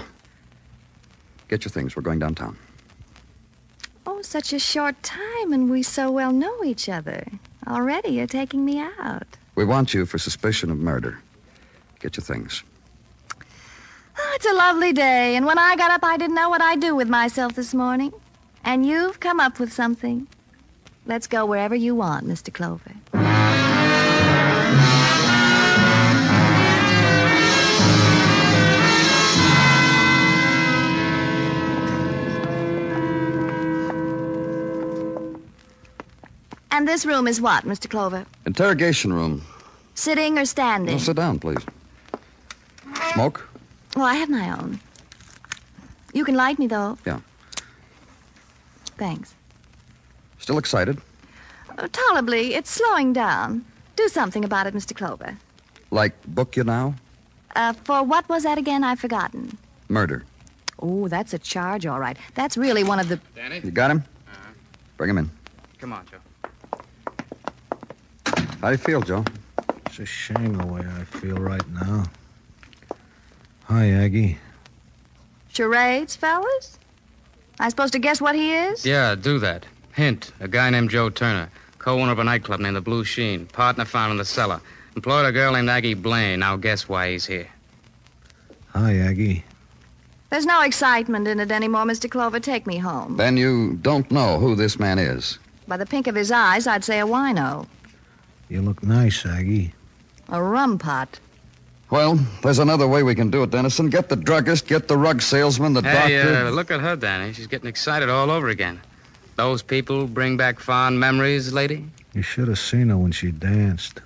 Get 1.48 1.64
your 1.64 1.70
things. 1.70 1.96
We're 1.96 2.02
going 2.02 2.18
downtown. 2.18 2.58
Oh, 4.08 4.24
such 4.24 4.52
a 4.52 4.58
short 4.58 5.04
time, 5.04 5.54
and 5.54 5.70
we 5.70 5.84
so 5.84 6.10
well 6.10 6.32
know 6.32 6.64
each 6.64 6.90
other. 6.90 7.28
Already 7.68 8.14
you're 8.14 8.26
taking 8.26 8.66
me 8.66 8.80
out. 8.80 9.28
We 9.54 9.64
want 9.64 9.94
you 9.94 10.08
for 10.08 10.18
suspicion 10.18 10.72
of 10.72 10.80
murder. 10.80 11.20
Get 12.00 12.18
your 12.18 12.24
things. 12.24 12.64
Oh, 14.18 14.32
it's 14.34 14.48
a 14.48 14.54
lovely 14.56 14.92
day, 14.92 15.36
and 15.36 15.46
when 15.46 15.60
I 15.60 15.76
got 15.76 15.92
up, 15.92 16.04
I 16.04 16.18
didn't 16.18 16.36
know 16.36 16.50
what 16.50 16.64
I'd 16.64 16.80
do 16.80 16.96
with 16.96 17.10
myself 17.10 17.54
this 17.54 17.76
morning. 17.76 18.12
And 18.64 18.84
you've 18.88 19.20
come 19.20 19.40
up 19.40 19.60
with 19.60 19.72
something. 19.72 20.26
Let's 21.06 21.28
go 21.28 21.46
wherever 21.46 21.76
you 21.76 21.94
want, 21.94 22.26
Mr. 22.26 22.52
Clover. 22.52 22.94
And 36.76 36.86
this 36.86 37.06
room 37.06 37.26
is 37.26 37.40
what, 37.40 37.64
Mr. 37.64 37.90
Clover? 37.90 38.26
Interrogation 38.46 39.14
room. 39.14 39.42
Sitting 39.94 40.38
or 40.38 40.44
standing? 40.44 40.96
Now, 40.96 41.02
sit 41.02 41.16
down, 41.16 41.40
please. 41.40 41.64
Smoke? 43.14 43.48
Well, 43.96 44.06
I 44.06 44.16
have 44.16 44.30
my 44.30 44.50
own. 44.50 44.82
You 46.14 46.26
can 46.26 46.36
light 46.36 46.60
me, 46.60 46.68
though. 46.68 46.98
Yeah. 47.06 47.22
Thanks. 48.98 49.34
Still 50.40 50.58
excited? 50.58 51.00
Oh, 51.78 51.88
tolerably. 51.88 52.56
It's 52.56 52.72
slowing 52.72 53.14
down. 53.14 53.64
Do 53.96 54.10
something 54.10 54.44
about 54.44 54.68
it, 54.68 54.74
Mr. 54.74 54.94
Clover. 54.94 55.38
Like 55.92 56.12
book 56.28 56.58
you 56.58 56.66
now? 56.66 56.96
Uh, 57.56 57.72
for 57.86 58.04
what 58.04 58.28
was 58.28 58.44
that 58.44 58.58
again? 58.58 58.84
I've 58.84 59.00
forgotten. 59.00 59.58
Murder. 59.88 60.26
Oh, 60.80 61.08
that's 61.08 61.34
a 61.34 61.40
charge, 61.40 61.86
all 61.86 62.02
right. 62.02 62.18
That's 62.34 62.58
really 62.58 62.84
one 62.84 63.00
of 63.00 63.08
the. 63.08 63.18
Danny? 63.34 63.62
You 63.64 63.72
got 63.72 63.92
him? 63.92 64.04
Bring 64.98 65.10
him 65.10 65.18
in. 65.20 65.32
Come 65.80 65.94
on, 65.94 66.06
Joe. 66.08 66.18
How 68.62 68.68
do 68.70 68.72
you 68.72 68.78
feel, 68.78 69.02
Joe? 69.02 69.24
It's 69.86 70.00
a 70.00 70.06
shame 70.06 70.54
the 70.54 70.66
way 70.66 70.82
I 70.82 71.04
feel 71.04 71.36
right 71.38 71.68
now. 71.70 72.04
Hi, 73.66 73.90
Aggie. 73.92 74.38
Charades, 75.52 76.16
fellas? 76.16 76.78
I 77.60 77.70
supposed 77.70 77.94
to 77.94 78.00
guess 78.00 78.20
what 78.20 78.36
he 78.36 78.54
is? 78.54 78.86
Yeah, 78.86 79.16
do 79.16 79.40
that. 79.40 79.66
Hint, 79.94 80.32
a 80.40 80.48
guy 80.48 80.70
named 80.70 80.90
Joe 80.90 81.10
Turner, 81.10 81.50
co-owner 81.80 82.12
of 82.12 82.20
a 82.20 82.24
nightclub 82.24 82.60
named 82.60 82.76
the 82.76 82.82
Blue 82.82 83.06
Sheen, 83.06 83.46
partner 83.46 83.86
found 83.86 84.12
in 84.12 84.18
the 84.18 84.26
cellar. 84.26 84.60
Employed 84.96 85.26
a 85.26 85.32
girl 85.32 85.54
named 85.54 85.70
Aggie 85.70 85.94
Blaine. 85.94 86.40
Now 86.40 86.58
guess 86.58 86.90
why 86.90 87.12
he's 87.12 87.26
here. 87.26 87.48
Hi, 88.70 88.98
Aggie. 88.98 89.44
There's 90.30 90.46
no 90.46 90.62
excitement 90.64 91.28
in 91.28 91.40
it 91.40 91.52
anymore, 91.52 91.84
Mr. 91.86 92.10
Clover. 92.10 92.40
Take 92.40 92.68
me 92.68 92.78
home. 92.78 93.16
Then 93.16 93.38
you 93.38 93.78
don't 93.82 94.10
know 94.12 94.40
who 94.40 94.56
this 94.56 94.80
man 94.80 95.00
is. 95.00 95.40
By 95.68 95.78
the 95.78 95.86
pink 95.86 96.08
of 96.08 96.16
his 96.16 96.32
eyes, 96.32 96.68
I'd 96.68 96.84
say 96.84 97.00
a 97.00 97.06
wino. 97.06 97.68
You 98.50 98.62
look 98.62 98.84
nice, 98.84 99.26
Aggie. 99.26 99.74
A 100.30 100.42
rum 100.42 100.78
pot. 100.78 101.20
Well, 101.90 102.16
there's 102.42 102.60
another 102.60 102.88
way 102.88 103.04
we 103.04 103.14
can 103.16 103.30
do 103.30 103.44
it, 103.44 103.52
Dennison. 103.52 103.90
Get 103.90 104.10
the 104.10 104.16
druggist, 104.16 104.68
get 104.68 104.88
the 104.88 104.98
rug 104.98 105.22
salesman, 105.22 105.74
the 105.74 105.82
hey, 105.82 106.18
doctor. 106.18 106.48
uh, 106.48 106.50
look 106.50 106.72
at 106.72 106.80
her, 106.80 106.96
Danny. 106.96 107.32
She's 107.34 107.48
getting 107.48 107.68
excited 107.68 108.10
all 108.10 108.32
over 108.32 108.50
again. 108.50 108.82
Those 109.36 109.62
people 109.62 110.08
bring 110.08 110.38
back 110.38 110.60
fond 110.60 111.00
memories, 111.00 111.54
lady? 111.54 111.86
You 112.14 112.22
should 112.22 112.48
have 112.48 112.58
seen 112.60 112.90
her 112.90 112.98
when 112.98 113.12
she 113.12 113.32
danced. 113.32 114.02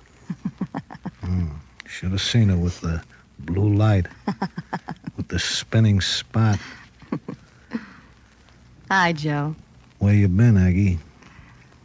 mm, 1.22 1.50
should 1.86 2.10
have 2.10 2.20
seen 2.20 2.48
her 2.48 2.56
with 2.56 2.80
the 2.80 3.02
blue 3.40 3.74
light, 3.74 4.06
with 5.16 5.28
the 5.28 5.38
spinning 5.38 6.00
spot. 6.00 6.58
Hi, 8.90 9.12
Joe. 9.12 9.54
Where 10.00 10.14
you 10.14 10.28
been, 10.28 10.56
Aggie? 10.56 10.98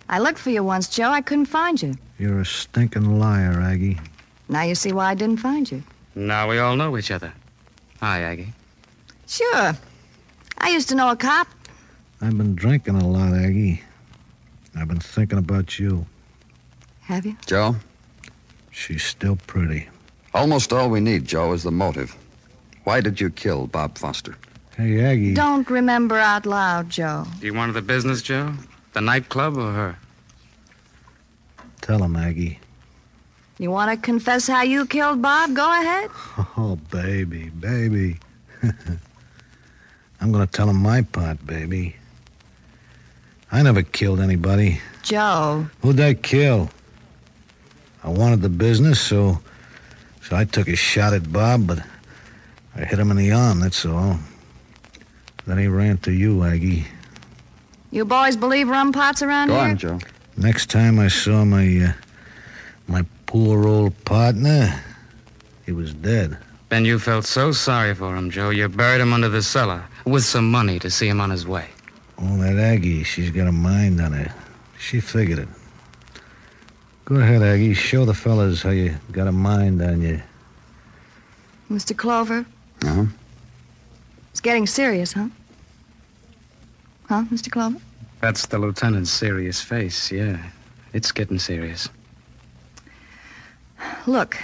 I 0.10 0.20
looked 0.20 0.40
for 0.40 0.50
you 0.50 0.64
once, 0.64 0.90
Joe. 0.90 1.10
I 1.10 1.22
couldn't 1.22 1.46
find 1.46 1.82
you. 1.82 1.96
You're 2.18 2.40
a 2.40 2.46
stinking 2.46 3.20
liar, 3.20 3.60
Aggie. 3.62 4.00
Now 4.48 4.62
you 4.64 4.76
see 4.76 4.92
why 4.94 5.08
I 5.12 5.16
didn't 5.16 5.38
find 5.38 5.70
you. 5.70 5.84
Now 6.16 6.50
we 6.50 6.60
all 6.60 6.76
know 6.76 6.98
each 6.98 7.12
other. 7.12 7.34
Hi, 8.00 8.22
Aggie. 8.22 8.54
Sure. 9.28 9.74
I 10.60 10.70
used 10.70 10.88
to 10.90 10.96
know 10.96 11.10
a 11.12 11.16
cop. 11.16 11.48
I've 12.22 12.38
been 12.38 12.56
drinking 12.56 12.96
a 12.96 13.08
lot, 13.08 13.34
Aggie. 13.34 13.82
I've 14.78 14.88
been 14.88 15.00
thinking 15.00 15.38
about 15.40 15.78
you. 15.80 16.06
Have 17.02 17.26
you? 17.26 17.36
Joe, 17.46 17.76
She's 18.72 19.04
still 19.04 19.38
pretty. 19.48 19.88
almost 20.34 20.74
all 20.74 20.90
we 20.90 21.00
need, 21.00 21.26
Joe, 21.26 21.54
is 21.54 21.64
the 21.64 21.72
motive. 21.72 22.16
Why 22.84 23.00
did 23.02 23.22
you 23.22 23.30
kill 23.30 23.68
Bob 23.68 23.98
Foster? 23.98 24.38
Hey, 24.76 25.00
Aggie. 25.04 25.34
Don't 25.34 25.70
remember 25.70 26.18
out 26.18 26.46
loud, 26.46 26.90
Joe. 26.90 27.26
Do 27.40 27.46
you 27.48 27.54
want 27.54 27.74
the 27.74 27.82
business, 27.82 28.22
Joe? 28.22 28.54
The 28.94 29.02
nightclub 29.02 29.58
or 29.58 29.72
her? 29.72 29.98
Tell 31.86 32.02
him, 32.02 32.16
Aggie. 32.16 32.58
You 33.60 33.70
want 33.70 33.92
to 33.92 34.04
confess 34.04 34.48
how 34.48 34.64
you 34.64 34.88
killed 34.88 35.22
Bob? 35.22 35.54
Go 35.54 35.70
ahead. 35.72 36.10
Oh, 36.58 36.78
baby, 36.90 37.50
baby. 37.50 38.18
I'm 40.22 40.32
gonna 40.32 40.48
tell 40.48 40.68
him 40.70 40.78
my 40.78 41.02
part, 41.04 41.46
baby. 41.46 41.96
I 43.52 43.62
never 43.62 43.84
killed 43.84 44.20
anybody. 44.20 44.80
Joe. 45.04 45.68
Who'd 45.82 46.00
I 46.00 46.16
kill? 46.16 46.70
I 48.04 48.10
wanted 48.10 48.42
the 48.42 48.50
business, 48.50 49.00
so 49.00 49.40
so 50.24 50.36
I 50.36 50.46
took 50.46 50.68
a 50.70 50.76
shot 50.76 51.14
at 51.14 51.32
Bob, 51.32 51.68
but 51.68 51.80
I 52.76 52.86
hit 52.86 52.98
him 52.98 53.12
in 53.12 53.18
the 53.18 53.32
arm, 53.32 53.60
that's 53.60 53.86
all. 53.86 54.18
Then 55.46 55.58
he 55.60 55.68
ran 55.68 55.98
to 56.00 56.12
you, 56.12 56.44
Aggie. 56.44 56.86
You 57.92 58.06
boys 58.06 58.36
believe 58.38 58.70
rum 58.70 58.92
pots 58.92 59.22
around 59.22 59.50
Go 59.50 59.56
here? 59.56 59.64
on, 59.64 59.78
Joe. 59.78 60.00
Next 60.38 60.70
time 60.70 61.00
I 61.00 61.08
saw 61.08 61.46
my 61.46 61.66
uh, 61.90 61.94
my 62.88 63.06
poor 63.26 63.68
old 63.68 63.94
partner, 64.06 64.82
he 65.66 65.72
was 65.72 65.94
dead. 65.94 66.38
Then 66.70 66.86
you 66.86 67.00
felt 67.00 67.26
so 67.26 67.52
sorry 67.52 67.94
for 67.96 68.16
him, 68.16 68.30
Joe, 68.30 68.50
you 68.50 68.68
buried 68.68 69.02
him 69.02 69.14
under 69.14 69.30
the 69.30 69.42
cellar 69.42 69.84
with 70.06 70.24
some 70.26 70.50
money 70.52 70.80
to 70.80 70.90
see 70.90 71.08
him 71.08 71.22
on 71.22 71.30
his 71.30 71.48
way. 71.48 71.70
Oh, 72.18 72.38
that 72.38 72.58
Aggie, 72.58 73.04
she's 73.04 73.30
got 73.32 73.48
a 73.48 73.52
mind 73.52 74.02
on 74.02 74.12
her. 74.14 74.34
She 74.80 75.00
figured 75.00 75.40
it. 75.40 75.48
Go 77.06 77.16
ahead, 77.16 77.42
Aggie. 77.44 77.74
Show 77.74 78.06
the 78.06 78.14
fellas 78.14 78.62
how 78.64 78.72
you 78.72 78.96
got 79.12 79.28
a 79.28 79.32
mind 79.32 79.82
on 79.82 80.02
you. 80.02 80.22
Mr. 81.72 81.96
Clover, 81.96 82.46
Uh-huh. 82.84 83.06
it's 84.32 84.42
getting 84.42 84.66
serious, 84.68 85.14
huh? 85.14 85.28
Huh, 87.08 87.24
Mr. 87.32 87.52
Clover? 87.52 87.78
That's 88.26 88.48
the 88.48 88.58
lieutenant's 88.58 89.12
serious 89.12 89.62
face, 89.62 90.12
yeah. 90.12 90.40
It's 90.94 91.12
getting 91.12 91.38
serious. 91.38 91.90
Look. 94.08 94.36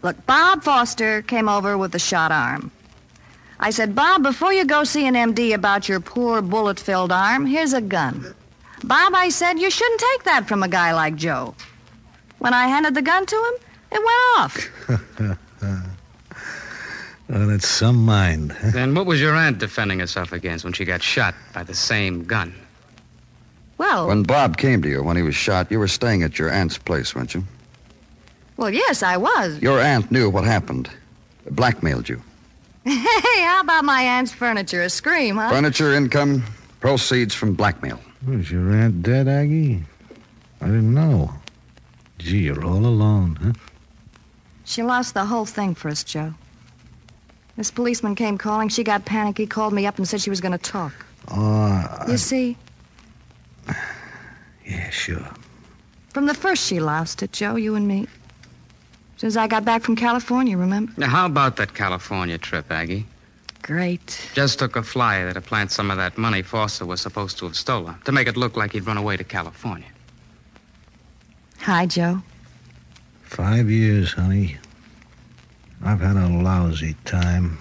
Look, 0.00 0.24
Bob 0.24 0.62
Foster 0.62 1.20
came 1.20 1.50
over 1.50 1.76
with 1.76 1.94
a 1.94 1.98
shot 1.98 2.32
arm. 2.32 2.70
I 3.60 3.68
said, 3.68 3.94
Bob, 3.94 4.22
before 4.22 4.54
you 4.54 4.64
go 4.64 4.84
see 4.84 5.06
an 5.06 5.16
MD 5.16 5.52
about 5.52 5.86
your 5.86 6.00
poor 6.00 6.40
bullet 6.40 6.80
filled 6.80 7.12
arm, 7.12 7.44
here's 7.44 7.74
a 7.74 7.82
gun. 7.82 8.34
Bob, 8.82 9.12
I 9.14 9.28
said, 9.28 9.58
you 9.58 9.70
shouldn't 9.70 10.00
take 10.00 10.22
that 10.24 10.48
from 10.48 10.62
a 10.62 10.68
guy 10.68 10.94
like 10.94 11.14
Joe. 11.14 11.54
When 12.38 12.54
I 12.54 12.68
handed 12.68 12.94
the 12.94 13.02
gun 13.02 13.26
to 13.26 13.36
him, 13.36 13.54
it 13.92 14.02
went 14.02 14.38
off. 14.38 15.38
Oh, 17.30 17.46
that's 17.46 17.68
some 17.68 18.04
mind. 18.04 18.52
Then 18.72 18.94
what 18.94 19.06
was 19.06 19.20
your 19.20 19.34
aunt 19.34 19.58
defending 19.58 19.98
herself 19.98 20.32
against 20.32 20.64
when 20.64 20.72
she 20.72 20.84
got 20.84 21.02
shot 21.02 21.34
by 21.52 21.62
the 21.62 21.74
same 21.74 22.24
gun? 22.24 22.54
Well, 23.76 24.08
When 24.08 24.22
Bob 24.24 24.56
came 24.56 24.82
to 24.82 24.88
you 24.88 25.02
when 25.04 25.16
he 25.16 25.22
was 25.22 25.34
shot, 25.36 25.70
you 25.70 25.78
were 25.78 25.88
staying 25.88 26.22
at 26.22 26.38
your 26.38 26.50
aunt's 26.50 26.78
place, 26.78 27.14
weren't 27.14 27.34
you? 27.34 27.44
well, 28.56 28.70
yes, 28.70 29.02
I 29.04 29.16
was. 29.16 29.60
Your 29.62 29.78
aunt 29.80 30.10
knew 30.10 30.28
what 30.30 30.42
happened. 30.44 30.90
Blackmailed 31.50 32.08
you. 32.08 32.20
Hey, 32.84 33.42
how 33.44 33.60
about 33.60 33.84
my 33.84 34.02
aunt's 34.02 34.32
furniture? 34.32 34.82
A 34.82 34.88
scream, 34.90 35.36
huh? 35.36 35.50
Furniture 35.50 35.94
income, 35.94 36.42
proceeds 36.80 37.34
from 37.34 37.54
blackmail. 37.54 38.00
Was 38.26 38.50
your 38.50 38.72
aunt 38.72 39.02
dead, 39.02 39.28
Aggie? 39.28 39.84
I 40.60 40.66
didn't 40.66 40.92
know. 40.94 41.32
Gee, 42.18 42.38
you're 42.38 42.64
all 42.64 42.84
alone, 42.86 43.38
huh? 43.40 43.52
She 44.64 44.82
lost 44.82 45.14
the 45.14 45.26
whole 45.26 45.46
thing 45.46 45.74
for 45.76 45.88
us, 45.88 46.02
Joe. 46.02 46.34
This 47.58 47.72
policeman 47.72 48.14
came 48.14 48.38
calling. 48.38 48.68
She 48.68 48.84
got 48.84 49.04
panicky, 49.04 49.44
called 49.44 49.72
me 49.72 49.84
up, 49.84 49.98
and 49.98 50.06
said 50.08 50.20
she 50.20 50.30
was 50.30 50.40
going 50.40 50.52
to 50.52 50.58
talk. 50.58 50.92
Oh, 51.26 52.04
You 52.06 52.16
see, 52.16 52.56
yeah, 54.64 54.90
sure. 54.90 55.28
from 56.10 56.26
the 56.26 56.34
first 56.34 56.64
she 56.64 56.78
lost 56.78 57.20
it, 57.24 57.32
Joe, 57.32 57.56
you 57.56 57.74
and 57.74 57.86
me. 57.88 58.06
Since 59.16 59.36
I 59.36 59.48
got 59.48 59.64
back 59.64 59.82
from 59.82 59.96
California, 59.96 60.56
remember? 60.56 60.92
Now, 60.96 61.08
how 61.08 61.26
about 61.26 61.56
that 61.56 61.74
California 61.74 62.38
trip, 62.38 62.70
Aggie? 62.70 63.04
Great. 63.62 64.30
Just 64.34 64.60
took 64.60 64.76
a 64.76 64.82
flyer 64.84 65.26
that 65.26 65.34
to 65.34 65.40
plant 65.40 65.72
some 65.72 65.90
of 65.90 65.96
that 65.96 66.16
money 66.16 66.42
Foster 66.42 66.86
was 66.86 67.00
supposed 67.00 67.38
to 67.38 67.44
have 67.46 67.56
stolen 67.56 67.96
to 68.04 68.12
make 68.12 68.28
it 68.28 68.36
look 68.36 68.56
like 68.56 68.72
he'd 68.72 68.86
run 68.86 68.96
away 68.96 69.16
to 69.16 69.24
California. 69.24 69.88
Hi, 71.62 71.86
Joe. 71.86 72.22
Five 73.24 73.68
years, 73.68 74.12
honey. 74.12 74.58
I've 75.84 76.00
had 76.00 76.16
a 76.16 76.28
lousy 76.28 76.96
time. 77.04 77.58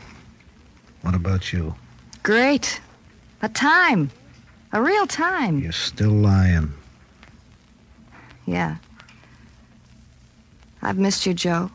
What 1.02 1.16
about 1.16 1.54
you? 1.54 1.76
Great. 2.24 2.82
A 3.42 3.50
time. 3.50 4.10
A 4.74 4.82
real 4.82 5.08
time. 5.08 5.60
You're 5.60 5.72
still 5.72 6.12
lying. 6.12 6.74
Yeah. 8.46 8.78
I've 10.82 10.98
missed 10.98 11.26
you, 11.26 11.34
Joe. 11.34 11.72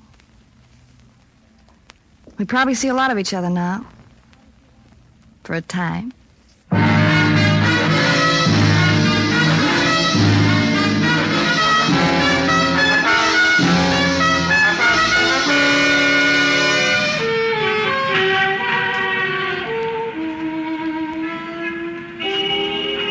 We 2.39 2.45
probably 2.45 2.75
see 2.75 2.89
a 2.89 2.95
lot 2.95 3.11
of 3.11 3.19
each 3.19 3.35
other 3.35 3.51
now. 3.51 3.87
For 5.45 5.55
a 5.55 5.61
time. 5.61 6.13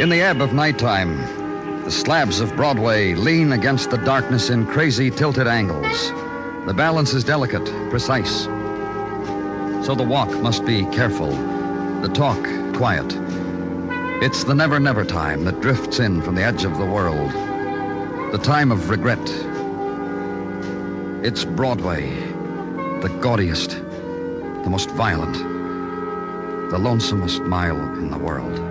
In 0.01 0.09
the 0.09 0.19
ebb 0.19 0.41
of 0.41 0.51
nighttime, 0.51 1.15
the 1.83 1.91
slabs 1.91 2.39
of 2.39 2.55
Broadway 2.55 3.13
lean 3.13 3.51
against 3.51 3.91
the 3.91 3.99
darkness 3.99 4.49
in 4.49 4.65
crazy 4.65 5.11
tilted 5.11 5.45
angles. 5.45 6.09
The 6.65 6.73
balance 6.73 7.13
is 7.13 7.23
delicate, 7.23 7.65
precise. 7.91 8.45
So 9.85 9.93
the 9.93 10.03
walk 10.03 10.31
must 10.41 10.65
be 10.65 10.85
careful, 10.85 11.29
the 12.01 12.09
talk 12.11 12.43
quiet. 12.73 13.15
It's 14.23 14.43
the 14.43 14.55
never 14.55 14.79
never 14.79 15.05
time 15.05 15.43
that 15.43 15.61
drifts 15.61 15.99
in 15.99 16.23
from 16.23 16.33
the 16.33 16.43
edge 16.43 16.63
of 16.63 16.79
the 16.79 16.85
world. 16.87 17.31
The 18.31 18.41
time 18.41 18.71
of 18.71 18.89
regret. 18.89 19.19
It's 21.23 21.45
Broadway, 21.45 22.09
the 23.01 23.15
gaudiest, 23.21 23.69
the 23.69 24.69
most 24.71 24.89
violent, 24.89 25.35
the 26.71 26.79
lonesomest 26.79 27.45
mile 27.45 27.77
in 27.99 28.09
the 28.09 28.17
world. 28.17 28.70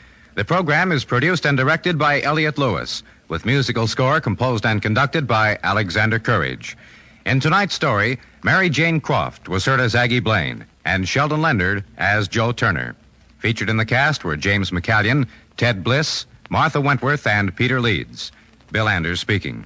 The 0.33 0.45
program 0.45 0.91
is 0.93 1.03
produced 1.03 1.45
and 1.45 1.57
directed 1.57 1.97
by 1.97 2.21
Elliott 2.21 2.57
Lewis, 2.57 3.03
with 3.27 3.45
musical 3.45 3.85
score 3.85 4.21
composed 4.21 4.65
and 4.65 4.81
conducted 4.81 5.27
by 5.27 5.59
Alexander 5.63 6.19
Courage. 6.19 6.77
In 7.25 7.39
tonight's 7.39 7.75
story, 7.75 8.17
Mary 8.41 8.69
Jane 8.69 9.01
Croft 9.01 9.49
was 9.49 9.65
heard 9.65 9.81
as 9.81 9.93
Aggie 9.93 10.21
Blaine, 10.21 10.65
and 10.85 11.07
Sheldon 11.07 11.41
Leonard 11.41 11.83
as 11.97 12.29
Joe 12.29 12.53
Turner. 12.53 12.95
Featured 13.39 13.69
in 13.69 13.77
the 13.77 13.85
cast 13.85 14.23
were 14.23 14.37
James 14.37 14.71
McCallion, 14.71 15.27
Ted 15.57 15.83
Bliss, 15.83 16.25
Martha 16.49 16.79
Wentworth, 16.79 17.27
and 17.27 17.55
Peter 17.55 17.81
Leeds. 17.81 18.31
Bill 18.71 18.87
Anders 18.87 19.19
speaking. 19.19 19.65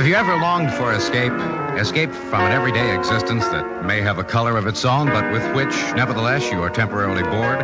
Have 0.00 0.08
you 0.08 0.14
ever 0.14 0.34
longed 0.34 0.72
for 0.72 0.94
escape? 0.94 1.34
Escape 1.78 2.10
from 2.10 2.46
an 2.46 2.52
everyday 2.52 2.96
existence 2.96 3.44
that 3.48 3.84
may 3.84 4.00
have 4.00 4.16
a 4.16 4.24
color 4.24 4.56
of 4.56 4.66
its 4.66 4.82
own, 4.86 5.08
but 5.08 5.30
with 5.30 5.44
which, 5.54 5.74
nevertheless, 5.94 6.50
you 6.50 6.62
are 6.62 6.70
temporarily 6.70 7.22
bored? 7.22 7.60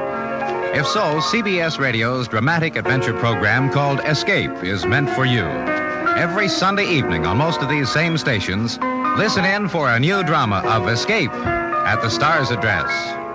If 0.76 0.86
so, 0.86 1.18
CBS 1.18 1.78
Radio's 1.78 2.28
dramatic 2.28 2.76
adventure 2.76 3.14
program 3.14 3.72
called 3.72 4.00
Escape 4.00 4.50
is 4.62 4.84
meant 4.84 5.08
for 5.08 5.24
you. 5.24 5.44
Every 5.44 6.46
Sunday 6.46 6.84
evening 6.84 7.24
on 7.24 7.38
most 7.38 7.62
of 7.62 7.70
these 7.70 7.90
same 7.90 8.18
stations, 8.18 8.78
listen 9.16 9.46
in 9.46 9.66
for 9.66 9.90
a 9.90 9.98
new 9.98 10.22
drama 10.22 10.58
of 10.66 10.88
Escape 10.88 11.32
at 11.32 12.02
the 12.02 12.10
Star's 12.10 12.50
address. 12.50 13.25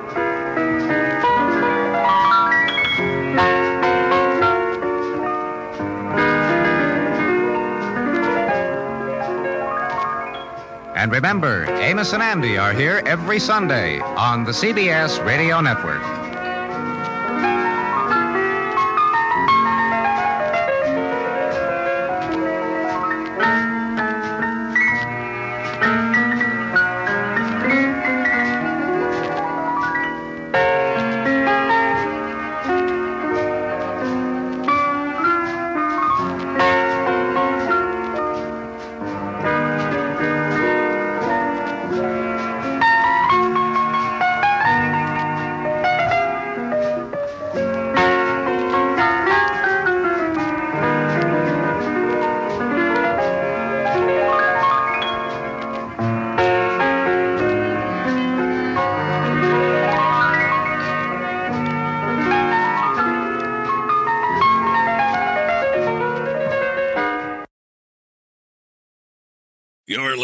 And 11.02 11.12
remember, 11.12 11.66
Amos 11.82 12.14
and 12.14 12.22
Andy 12.22 12.60
are 12.60 12.74
here 12.74 13.02
every 13.08 13.40
Sunday 13.40 14.00
on 14.02 14.44
the 14.44 14.52
CBS 14.52 15.26
Radio 15.26 15.60
Network. 15.60 16.21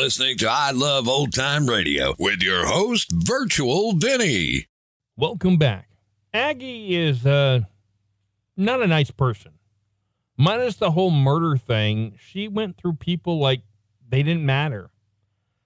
Listening 0.07 0.37
to 0.37 0.49
I 0.49 0.71
Love 0.71 1.05
Old 1.09 1.33
Time 1.33 1.67
Radio 1.67 2.15
with 2.17 2.41
your 2.41 2.65
host, 2.65 3.11
Virtual 3.11 3.91
Vinny. 3.91 4.67
Welcome 5.17 5.57
back. 5.57 5.89
Aggie 6.33 6.95
is 6.95 7.25
uh, 7.25 7.59
not 8.55 8.81
a 8.81 8.87
nice 8.87 9.11
person. 9.11 9.51
Minus 10.37 10.77
the 10.77 10.91
whole 10.91 11.11
murder 11.11 11.57
thing, 11.57 12.17
she 12.17 12.47
went 12.47 12.77
through 12.77 12.93
people 12.93 13.37
like 13.37 13.63
they 14.07 14.23
didn't 14.23 14.45
matter. 14.45 14.91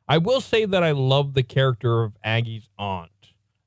I 0.07 0.17
will 0.17 0.41
say 0.41 0.65
that 0.65 0.83
I 0.83 0.89
love 0.89 1.35
the 1.35 1.43
character 1.43 2.01
of 2.01 2.13
Aggie's 2.23 2.67
aunt. 2.79 3.11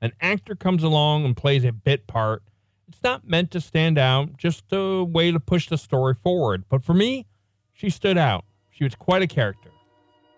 An 0.01 0.11
actor 0.21 0.57
comes 0.57 0.83
along 0.83 1.25
and 1.25 1.37
plays 1.37 1.63
a 1.63 1.71
bit 1.71 2.09
part. 2.09 2.43
It's 2.89 3.05
not 3.05 3.29
meant 3.29 3.53
to 3.53 3.61
stand 3.61 3.97
out, 3.97 4.37
just 4.37 4.65
a 4.73 5.05
way 5.05 5.31
to 5.31 5.39
push 5.39 5.69
the 5.69 5.79
story 5.79 6.17
forward. 6.21 6.65
But 6.69 6.83
for 6.83 6.95
me, 6.95 7.27
she 7.73 7.91
stood 7.91 8.19
out. 8.19 8.45
She 8.73 8.83
was 8.83 8.97
quite 8.97 9.23
a 9.23 9.29
character. 9.29 9.71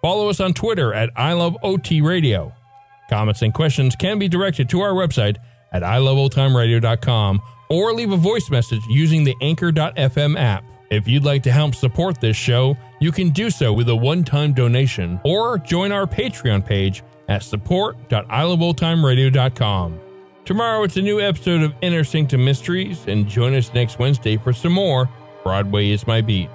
Follow 0.00 0.28
us 0.28 0.40
on 0.40 0.54
Twitter 0.54 0.94
at 0.94 1.10
I 1.16 1.32
Love 1.32 1.56
OT 1.62 2.00
Radio. 2.00 2.52
Comments 3.10 3.40
and 3.42 3.54
questions 3.54 3.96
can 3.96 4.18
be 4.18 4.28
directed 4.28 4.68
to 4.70 4.80
our 4.80 4.92
website 4.92 5.36
at 5.72 5.82
iloveoldtimeradio.com 5.82 7.40
or 7.70 7.92
leave 7.92 8.12
a 8.12 8.16
voice 8.16 8.50
message 8.50 8.80
using 8.88 9.24
the 9.24 9.34
Anchor.fm 9.40 10.38
app. 10.38 10.64
If 10.90 11.06
you'd 11.06 11.24
like 11.24 11.42
to 11.42 11.52
help 11.52 11.74
support 11.74 12.18
this 12.20 12.36
show, 12.36 12.76
you 13.00 13.12
can 13.12 13.30
do 13.30 13.50
so 13.50 13.72
with 13.72 13.88
a 13.88 13.96
one-time 13.96 14.54
donation 14.54 15.20
or 15.24 15.58
join 15.58 15.92
our 15.92 16.06
Patreon 16.06 16.64
page 16.64 17.02
at 17.28 17.42
support.iloveoldtimeradio.com. 17.42 20.00
Tomorrow 20.46 20.82
it's 20.84 20.96
a 20.96 21.02
new 21.02 21.20
episode 21.20 21.62
of 21.62 21.74
Inner 21.82 22.04
Sanctum 22.04 22.42
Mysteries, 22.42 23.04
and 23.06 23.28
join 23.28 23.54
us 23.54 23.74
next 23.74 23.98
Wednesday 23.98 24.38
for 24.38 24.54
some 24.54 24.72
more 24.72 25.10
Broadway 25.42 25.90
is 25.90 26.06
My 26.06 26.22
Beat. 26.22 26.48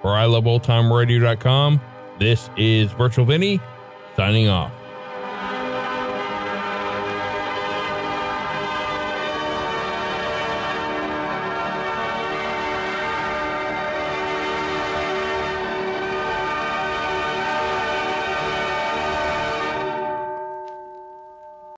For 0.00 0.10
iloveoldtimeradio.com, 0.10 1.80
this 2.22 2.50
is 2.56 2.92
Virtual 2.92 3.24
Vinny 3.24 3.60
signing 4.16 4.48
off. 4.48 4.72